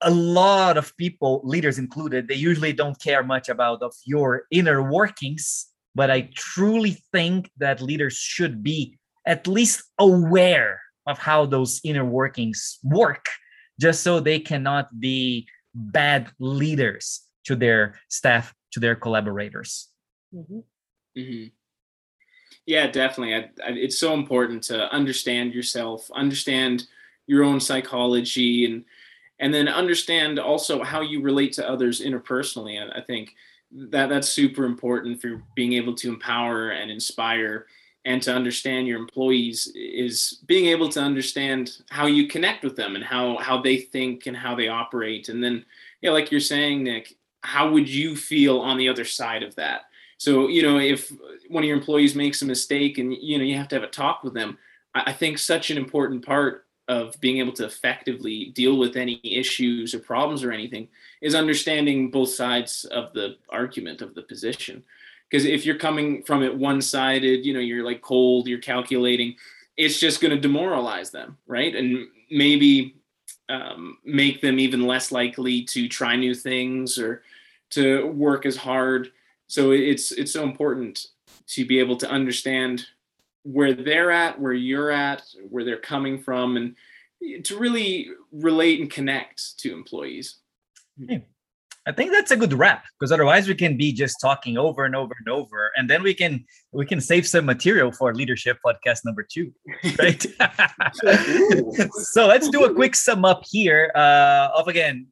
a 0.07 0.11
lot 0.11 0.79
of 0.79 0.97
people, 0.97 1.40
leaders 1.42 1.79
included, 1.79 2.29
they 2.29 2.37
usually 2.37 2.73
don't 2.73 2.99
care 3.01 3.25
much 3.25 3.49
about 3.49 3.83
of 3.83 3.92
your 4.07 4.45
inner 4.53 4.81
workings. 4.90 5.66
But 5.97 6.11
I 6.11 6.31
truly 6.35 7.03
think 7.12 7.51
that 7.59 7.83
leaders 7.83 8.16
should 8.16 8.62
be 8.62 8.99
at 9.27 9.47
least 9.49 9.83
aware 9.99 10.81
of 11.07 11.19
how 11.19 11.45
those 11.47 11.81
inner 11.85 12.05
workings 12.05 12.79
work, 12.85 13.27
just 13.81 14.03
so 14.03 14.21
they 14.21 14.38
cannot 14.38 15.01
be 15.01 15.49
bad 15.75 16.31
leaders 16.38 17.23
to 17.45 17.57
their 17.57 17.99
staff, 18.09 18.55
to 18.73 18.81
their 18.81 18.95
collaborators. 18.95 19.88
Mm-hmm. 20.33 20.61
Mm-hmm. 21.19 21.47
Yeah, 22.66 22.87
definitely. 22.88 23.35
I, 23.35 23.38
I, 23.64 23.71
it's 23.71 23.99
so 23.99 24.14
important 24.14 24.62
to 24.64 24.92
understand 24.92 25.55
yourself, 25.55 26.09
understand 26.14 26.87
your 27.27 27.42
own 27.42 27.59
psychology, 27.61 28.64
and 28.66 28.85
and 29.38 29.53
then 29.53 29.68
understand 29.68 30.38
also 30.38 30.83
how 30.83 31.01
you 31.01 31.20
relate 31.20 31.53
to 31.55 31.68
others 31.68 32.01
interpersonally. 32.01 32.81
I, 32.81 32.99
I 32.99 33.03
think 33.03 33.35
that 33.72 34.09
that's 34.09 34.29
super 34.29 34.64
important 34.64 35.20
for 35.20 35.42
being 35.55 35.72
able 35.75 35.94
to 35.96 36.09
empower 36.09 36.70
and 36.70 36.90
inspire 36.90 37.66
and 38.05 38.22
to 38.22 38.33
understand 38.33 38.87
your 38.87 39.01
employees 39.01 39.70
is 39.75 40.40
being 40.46 40.66
able 40.66 40.88
to 40.88 41.01
understand 41.01 41.79
how 41.90 42.07
you 42.07 42.29
connect 42.29 42.62
with 42.62 42.77
them 42.77 42.94
and 42.94 43.05
how 43.05 43.37
how 43.38 43.61
they 43.61 43.79
think 43.79 44.27
and 44.27 44.37
how 44.37 44.55
they 44.55 44.68
operate 44.68 45.29
and 45.29 45.42
then 45.42 45.64
yeah 46.01 46.12
like 46.12 46.31
you're 46.31 46.40
saying 46.40 46.85
nick 46.85 47.16
how 47.40 47.68
would 47.68 47.88
you 47.88 48.14
feel 48.14 48.61
on 48.61 48.79
the 48.79 48.88
other 48.88 49.05
side 49.05 49.42
of 49.42 49.53
that 49.57 49.83
so 50.18 50.46
you 50.46 50.62
know 50.62 50.79
if 50.79 51.12
one 51.49 51.64
of 51.64 51.66
your 51.66 51.77
employees 51.77 52.14
makes 52.14 52.42
a 52.42 52.46
mistake 52.46 52.99
and 52.99 53.12
you 53.12 53.37
know 53.37 53.44
you 53.44 53.57
have 53.57 53.66
to 53.66 53.75
have 53.75 53.83
a 53.83 53.88
talk 53.88 54.22
with 54.22 54.35
them 54.35 54.57
I 55.05 55.12
think 55.12 55.38
such 55.38 55.70
an 55.70 55.77
important 55.77 56.25
part 56.25 56.65
of 56.88 57.20
being 57.20 57.38
able 57.38 57.53
to 57.53 57.64
effectively 57.64 58.46
deal 58.55 58.79
with 58.79 58.96
any 58.96 59.20
issues 59.25 59.94
or 59.94 59.99
problems 59.99 60.44
or 60.44 60.53
anything 60.53 60.88
is 61.20 61.35
understanding 61.35 62.11
both 62.11 62.29
sides 62.29 62.85
of 62.87 63.12
the 63.12 63.37
argument 63.49 64.03
of 64.03 64.14
the 64.14 64.22
position. 64.22 64.85
Because 65.29 65.44
if 65.44 65.66
you're 65.66 65.79
coming 65.79 66.22
from 66.22 66.42
it 66.42 66.57
one-sided 66.57 67.44
you 67.44 67.53
know 67.53 67.61
you're 67.61 67.85
like 67.85 68.01
cold 68.01 68.46
you're 68.46 68.61
calculating 68.61 69.35
it's 69.77 69.99
just 69.99 70.20
going 70.20 70.31
to 70.31 70.40
demoralize 70.40 71.11
them 71.11 71.37
right? 71.46 71.75
And 71.75 72.07
maybe 72.31 72.96
um, 73.49 73.99
make 74.05 74.40
them 74.40 74.59
even 74.59 74.87
less 74.87 75.12
likely 75.12 75.62
to 75.62 75.88
try 75.88 76.16
new 76.16 76.35
things 76.35 76.99
or 76.99 77.22
to 77.70 78.07
work 78.09 78.46
as 78.46 78.57
hard. 78.57 79.12
So 79.46 79.70
it's 79.70 80.12
it's 80.12 80.33
so 80.33 80.42
important 80.42 81.07
to 81.49 81.64
be 81.64 81.79
able 81.79 81.96
to 81.99 82.11
understand 82.11 82.87
where 83.46 83.74
they're 83.74 84.11
at 84.11 84.40
where 84.40 84.52
you're 84.52 84.90
at 84.90 85.22
where 85.48 85.64
they're 85.64 85.78
coming 85.78 86.20
from 86.20 86.56
and 86.56 86.74
to 87.44 87.56
really 87.56 88.09
relate 88.32 88.80
and 88.80 88.90
connect 88.90 89.59
to 89.59 89.72
employees. 89.72 90.37
I 91.88 91.92
think 91.92 92.11
that's 92.11 92.32
a 92.32 92.37
good 92.37 92.52
wrap 92.52 92.85
because 92.98 93.12
otherwise 93.12 93.46
we 93.46 93.54
can 93.54 93.76
be 93.76 93.92
just 93.92 94.16
talking 94.20 94.59
over 94.59 94.85
and 94.85 94.96
over 94.96 95.14
and 95.24 95.32
over, 95.32 95.70
and 95.76 95.88
then 95.88 96.02
we 96.02 96.12
can 96.14 96.44
we 96.72 96.85
can 96.85 97.00
save 97.00 97.26
some 97.28 97.46
material 97.46 97.92
for 97.92 98.12
leadership 98.12 98.59
podcast 98.66 99.04
number 99.04 99.22
two, 99.22 99.52
right? 99.98 100.20
so 101.92 102.26
let's 102.26 102.48
do 102.48 102.64
a 102.64 102.74
quick 102.74 102.96
sum 102.96 103.24
up 103.24 103.42
here 103.48 103.92
uh, 103.94 104.48
of 104.56 104.66
again. 104.66 105.06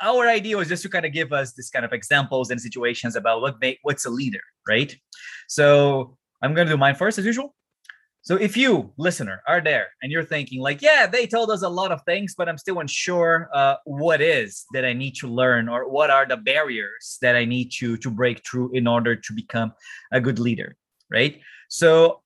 Our 0.00 0.28
idea 0.28 0.56
was 0.56 0.68
just 0.68 0.82
to 0.84 0.88
kind 0.88 1.04
of 1.04 1.12
give 1.12 1.32
us 1.32 1.52
this 1.52 1.70
kind 1.70 1.84
of 1.84 1.92
examples 1.92 2.50
and 2.50 2.60
situations 2.60 3.14
about 3.14 3.42
what 3.42 3.60
make, 3.60 3.78
what's 3.82 4.06
a 4.06 4.10
leader, 4.10 4.40
right? 4.66 4.96
So 5.48 6.17
I'm 6.42 6.54
going 6.54 6.66
to 6.66 6.72
do 6.72 6.78
mine 6.78 6.94
first 6.94 7.18
as 7.18 7.24
usual. 7.24 7.54
So 8.22 8.36
if 8.36 8.56
you, 8.56 8.92
listener, 8.98 9.42
are 9.46 9.60
there 9.60 9.88
and 10.02 10.12
you're 10.12 10.24
thinking 10.24 10.60
like, 10.60 10.82
yeah, 10.82 11.06
they 11.06 11.26
told 11.26 11.50
us 11.50 11.62
a 11.62 11.68
lot 11.68 11.92
of 11.92 12.02
things, 12.02 12.34
but 12.36 12.48
I'm 12.48 12.58
still 12.58 12.80
unsure 12.80 13.48
uh, 13.54 13.76
what 13.84 14.20
is 14.20 14.66
that 14.74 14.84
I 14.84 14.92
need 14.92 15.14
to 15.16 15.28
learn 15.28 15.68
or 15.68 15.88
what 15.88 16.10
are 16.10 16.26
the 16.26 16.36
barriers 16.36 17.18
that 17.22 17.36
I 17.36 17.44
need 17.44 17.70
to 17.78 17.96
to 17.96 18.10
break 18.10 18.44
through 18.46 18.72
in 18.72 18.86
order 18.86 19.16
to 19.16 19.32
become 19.32 19.72
a 20.12 20.20
good 20.20 20.38
leader, 20.38 20.76
right? 21.10 21.40
So 21.68 22.20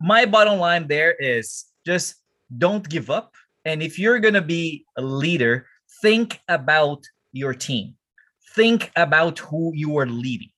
my 0.00 0.26
bottom 0.26 0.58
line 0.58 0.88
there 0.88 1.14
is 1.20 1.66
just 1.86 2.16
don't 2.58 2.88
give 2.88 3.10
up. 3.10 3.34
And 3.64 3.82
if 3.82 3.98
you're 3.98 4.18
gonna 4.18 4.42
be 4.42 4.84
a 4.96 5.02
leader, 5.02 5.66
think 6.02 6.40
about 6.48 7.04
your 7.32 7.54
team. 7.54 7.94
Think 8.54 8.90
about 8.96 9.38
who 9.38 9.72
you 9.74 9.98
are 9.98 10.06
leading. 10.06 10.50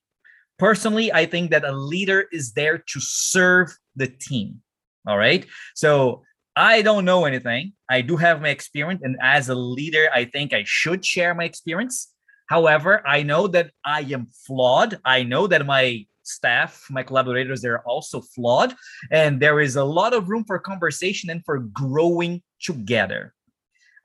Personally, 0.59 1.13
I 1.13 1.25
think 1.25 1.51
that 1.51 1.63
a 1.63 1.71
leader 1.71 2.25
is 2.31 2.53
there 2.53 2.77
to 2.77 2.99
serve 2.99 3.77
the 3.95 4.07
team 4.07 4.61
all 5.07 5.17
right. 5.17 5.45
So 5.73 6.23
I 6.55 6.81
don't 6.81 7.05
know 7.05 7.25
anything. 7.25 7.73
I 7.89 8.01
do 8.01 8.17
have 8.17 8.41
my 8.41 8.49
experience. 8.49 9.01
And 9.03 9.15
as 9.21 9.47
a 9.47 9.55
leader, 9.55 10.09
I 10.13 10.25
think 10.25 10.53
I 10.53 10.63
should 10.65 11.05
share 11.05 11.33
my 11.33 11.45
experience. 11.45 12.13
However, 12.47 13.05
I 13.07 13.23
know 13.23 13.47
that 13.47 13.71
I 13.85 14.01
am 14.01 14.27
flawed. 14.45 14.99
I 15.05 15.23
know 15.23 15.47
that 15.47 15.65
my 15.65 16.05
staff, 16.23 16.85
my 16.89 17.03
collaborators, 17.03 17.61
they're 17.61 17.87
also 17.87 18.19
flawed. 18.19 18.75
And 19.11 19.39
there 19.39 19.61
is 19.61 19.77
a 19.77 19.83
lot 19.83 20.13
of 20.13 20.29
room 20.29 20.43
for 20.45 20.59
conversation 20.59 21.29
and 21.29 21.43
for 21.45 21.59
growing 21.59 22.41
together. 22.61 23.33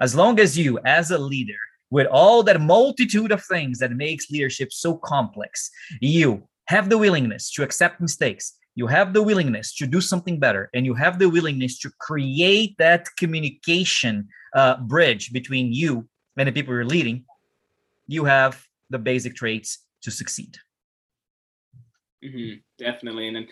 As 0.00 0.14
long 0.14 0.38
as 0.38 0.56
you, 0.56 0.78
as 0.84 1.10
a 1.10 1.18
leader, 1.18 1.58
with 1.92 2.06
all 2.06 2.42
that 2.42 2.58
multitude 2.58 3.30
of 3.30 3.44
things 3.44 3.78
that 3.78 3.92
makes 3.92 4.30
leadership 4.30 4.72
so 4.72 4.96
complex, 4.96 5.70
you 6.00 6.48
have 6.68 6.88
the 6.88 6.96
willingness 6.96 7.52
to 7.52 7.62
accept 7.62 8.00
mistakes, 8.00 8.54
you 8.74 8.86
have 8.86 9.12
the 9.12 9.22
willingness 9.22 9.74
to 9.74 9.86
do 9.86 10.00
something 10.00 10.40
better. 10.40 10.70
And 10.72 10.86
you 10.86 10.94
have 10.94 11.18
the 11.18 11.28
willingness 11.28 11.78
to 11.80 11.90
create 12.00 12.78
that 12.78 13.08
communication 13.18 14.26
uh, 14.54 14.78
bridge 14.78 15.34
between 15.34 15.74
you 15.74 16.08
and 16.38 16.48
the 16.48 16.52
people 16.52 16.72
you're 16.72 16.86
leading. 16.86 17.26
You 18.06 18.24
have 18.24 18.66
the 18.88 18.98
basic 18.98 19.36
traits 19.36 19.80
to 20.00 20.10
succeed. 20.10 20.56
Mm-hmm, 22.24 22.60
definitely. 22.78 23.28
And 23.28 23.46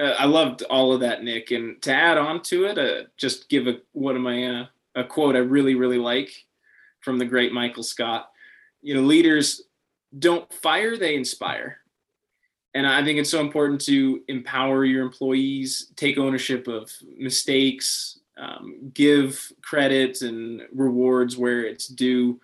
uh, 0.00 0.14
i 0.18 0.24
loved 0.24 0.62
all 0.62 0.94
of 0.94 1.00
that 1.00 1.22
nick. 1.22 1.50
And 1.50 1.82
to 1.82 1.92
add 1.92 2.16
on 2.16 2.42
to 2.44 2.64
it 2.64 2.78
uh, 2.78 3.08
just 3.18 3.50
give 3.50 3.66
a 3.66 3.80
one 3.92 4.16
of 4.16 4.22
my 4.22 4.38
uh, 4.44 4.66
a 4.94 5.04
quote 5.04 5.36
i 5.36 5.40
really 5.40 5.74
really 5.74 5.98
like 5.98 6.45
from 7.06 7.18
the 7.18 7.24
great 7.24 7.54
michael 7.54 7.82
scott 7.82 8.30
you 8.82 8.94
know 8.94 9.00
leaders 9.00 9.62
don't 10.18 10.52
fire 10.52 10.98
they 10.98 11.14
inspire 11.14 11.78
and 12.76 12.86
I 12.86 13.02
think 13.02 13.18
it's 13.18 13.30
so 13.30 13.40
important 13.40 13.80
to 13.86 14.20
empower 14.28 14.84
your 14.84 15.02
employees, 15.02 15.92
take 15.96 16.18
ownership 16.18 16.68
of 16.68 16.92
mistakes, 17.16 18.18
um, 18.36 18.90
give 18.92 19.50
credit 19.62 20.20
and 20.20 20.60
rewards 20.74 21.38
where 21.38 21.64
it's 21.64 21.86
due, 21.86 22.38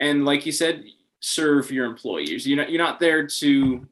and 0.00 0.24
like 0.24 0.44
you 0.44 0.50
said, 0.50 0.82
serve 1.20 1.70
your 1.70 1.86
employees. 1.86 2.44
You're 2.44 2.56
not 2.56 2.70
you're 2.70 2.82
not 2.82 2.98
there 2.98 3.24
to 3.24 3.86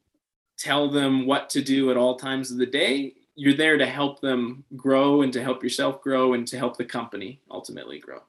tell 0.58 0.90
them 0.90 1.24
what 1.24 1.48
to 1.50 1.62
do 1.62 1.92
at 1.92 1.96
all 1.96 2.16
times 2.16 2.50
of 2.50 2.58
the 2.58 2.66
day. 2.66 3.14
You're 3.36 3.56
there 3.56 3.78
to 3.78 3.86
help 3.86 4.20
them 4.20 4.64
grow 4.74 5.22
and 5.22 5.32
to 5.34 5.42
help 5.42 5.62
yourself 5.62 6.02
grow 6.02 6.32
and 6.32 6.48
to 6.48 6.58
help 6.58 6.76
the 6.76 6.84
company 6.84 7.40
ultimately 7.48 8.00
grow. 8.00 8.22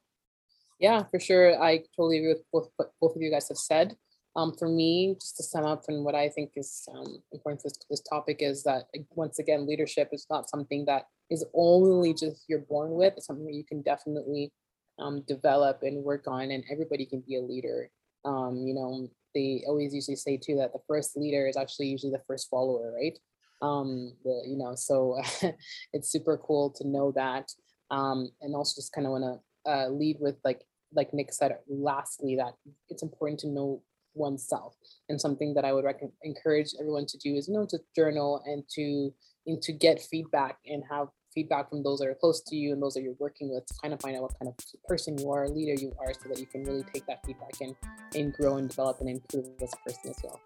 Yeah, 0.79 1.03
for 1.09 1.19
sure. 1.19 1.61
I 1.61 1.79
totally 1.95 2.17
agree 2.19 2.33
with 2.33 2.43
both 2.53 2.69
what 2.77 2.91
both 3.01 3.15
of 3.15 3.21
you 3.21 3.31
guys 3.31 3.47
have 3.49 3.57
said. 3.57 3.95
Um, 4.35 4.53
for 4.57 4.69
me, 4.69 5.15
just 5.19 5.37
to 5.37 5.43
sum 5.43 5.65
up, 5.65 5.85
and 5.87 6.05
what 6.05 6.13
I 6.13 6.29
think 6.29 6.51
is 6.55 6.87
um, 6.93 7.23
important 7.31 7.61
for 7.61 7.69
this, 7.69 7.79
this 7.89 8.01
topic 8.01 8.37
is 8.41 8.61
that 8.63 8.83
once 9.15 9.39
again, 9.39 9.65
leadership 9.65 10.09
is 10.11 10.27
not 10.29 10.47
something 10.49 10.85
that 10.85 11.05
is 11.31 11.43
only 11.55 12.13
just 12.13 12.45
you're 12.47 12.59
born 12.59 12.91
with. 12.91 13.13
It's 13.17 13.25
something 13.25 13.45
that 13.47 13.55
you 13.55 13.63
can 13.63 13.81
definitely 13.81 14.51
um, 14.99 15.23
develop 15.27 15.79
and 15.81 16.03
work 16.03 16.25
on, 16.27 16.51
and 16.51 16.63
everybody 16.71 17.05
can 17.07 17.23
be 17.27 17.37
a 17.37 17.41
leader. 17.41 17.89
Um, 18.25 18.57
you 18.67 18.75
know, 18.75 19.07
they 19.33 19.63
always 19.67 19.95
usually 19.95 20.15
say 20.17 20.37
too 20.37 20.57
that 20.57 20.73
the 20.73 20.79
first 20.87 21.17
leader 21.17 21.47
is 21.47 21.57
actually 21.57 21.87
usually 21.87 22.11
the 22.11 22.23
first 22.27 22.49
follower, 22.51 22.93
right? 22.95 23.17
Um, 23.63 24.13
the, 24.23 24.43
you 24.45 24.57
know, 24.57 24.75
so 24.75 25.19
it's 25.93 26.11
super 26.11 26.37
cool 26.37 26.69
to 26.77 26.87
know 26.87 27.11
that, 27.15 27.51
um, 27.89 28.29
and 28.41 28.53
also 28.55 28.79
just 28.79 28.93
kind 28.93 29.07
of 29.07 29.11
want 29.13 29.23
to 29.23 29.39
uh, 29.67 29.89
lead 29.89 30.17
with 30.19 30.35
like 30.43 30.61
like 30.93 31.13
Nick 31.13 31.33
said. 31.33 31.57
Lastly, 31.67 32.35
that 32.37 32.53
it's 32.89 33.03
important 33.03 33.39
to 33.41 33.47
know 33.47 33.81
oneself. 34.17 34.75
And 35.09 35.19
something 35.19 35.53
that 35.53 35.65
I 35.65 35.73
would 35.73 35.85
rec- 35.85 36.01
encourage 36.23 36.73
everyone 36.79 37.05
to 37.07 37.17
do 37.17 37.35
is, 37.35 37.47
you 37.47 37.53
know, 37.53 37.65
to 37.69 37.79
journal 37.95 38.41
and 38.45 38.63
to 38.75 39.13
and 39.45 39.61
to 39.61 39.71
get 39.71 40.01
feedback 40.01 40.57
and 40.65 40.83
have 40.89 41.07
feedback 41.33 41.69
from 41.69 41.83
those 41.83 41.99
that 41.99 42.07
are 42.07 42.15
close 42.15 42.41
to 42.41 42.55
you 42.55 42.73
and 42.73 42.81
those 42.81 42.95
that 42.95 43.01
you're 43.01 43.13
working 43.19 43.49
with 43.49 43.65
to 43.67 43.73
kind 43.81 43.93
of 43.93 44.01
find 44.01 44.15
out 44.17 44.23
what 44.23 44.33
kind 44.39 44.49
of 44.49 44.55
person 44.87 45.17
you 45.17 45.29
are, 45.29 45.47
leader 45.47 45.79
you 45.79 45.93
are, 45.99 46.13
so 46.13 46.27
that 46.27 46.39
you 46.39 46.47
can 46.47 46.63
really 46.63 46.83
take 46.91 47.05
that 47.05 47.23
feedback 47.25 47.53
and 47.61 47.75
and 48.15 48.33
grow 48.33 48.57
and 48.57 48.69
develop 48.69 48.99
and 48.99 49.09
improve 49.09 49.45
as 49.61 49.73
a 49.73 49.77
person 49.89 50.09
as 50.09 50.19
well. 50.23 50.41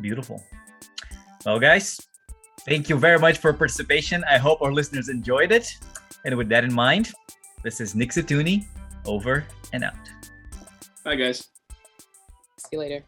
Beautiful. 0.00 0.42
Well, 1.44 1.60
guys, 1.60 2.00
thank 2.66 2.88
you 2.88 2.96
very 2.96 3.18
much 3.18 3.38
for 3.38 3.52
participation. 3.52 4.24
I 4.28 4.38
hope 4.38 4.60
our 4.62 4.72
listeners 4.72 5.08
enjoyed 5.08 5.52
it. 5.52 5.68
And 6.24 6.36
with 6.36 6.48
that 6.48 6.64
in 6.64 6.72
mind, 6.72 7.12
this 7.66 7.80
is 7.80 7.96
Nick 7.96 8.10
Satuni 8.10 8.64
over 9.06 9.44
and 9.72 9.82
out. 9.82 9.94
Bye, 11.02 11.16
guys. 11.16 11.48
See 12.58 12.68
you 12.70 12.78
later. 12.78 13.02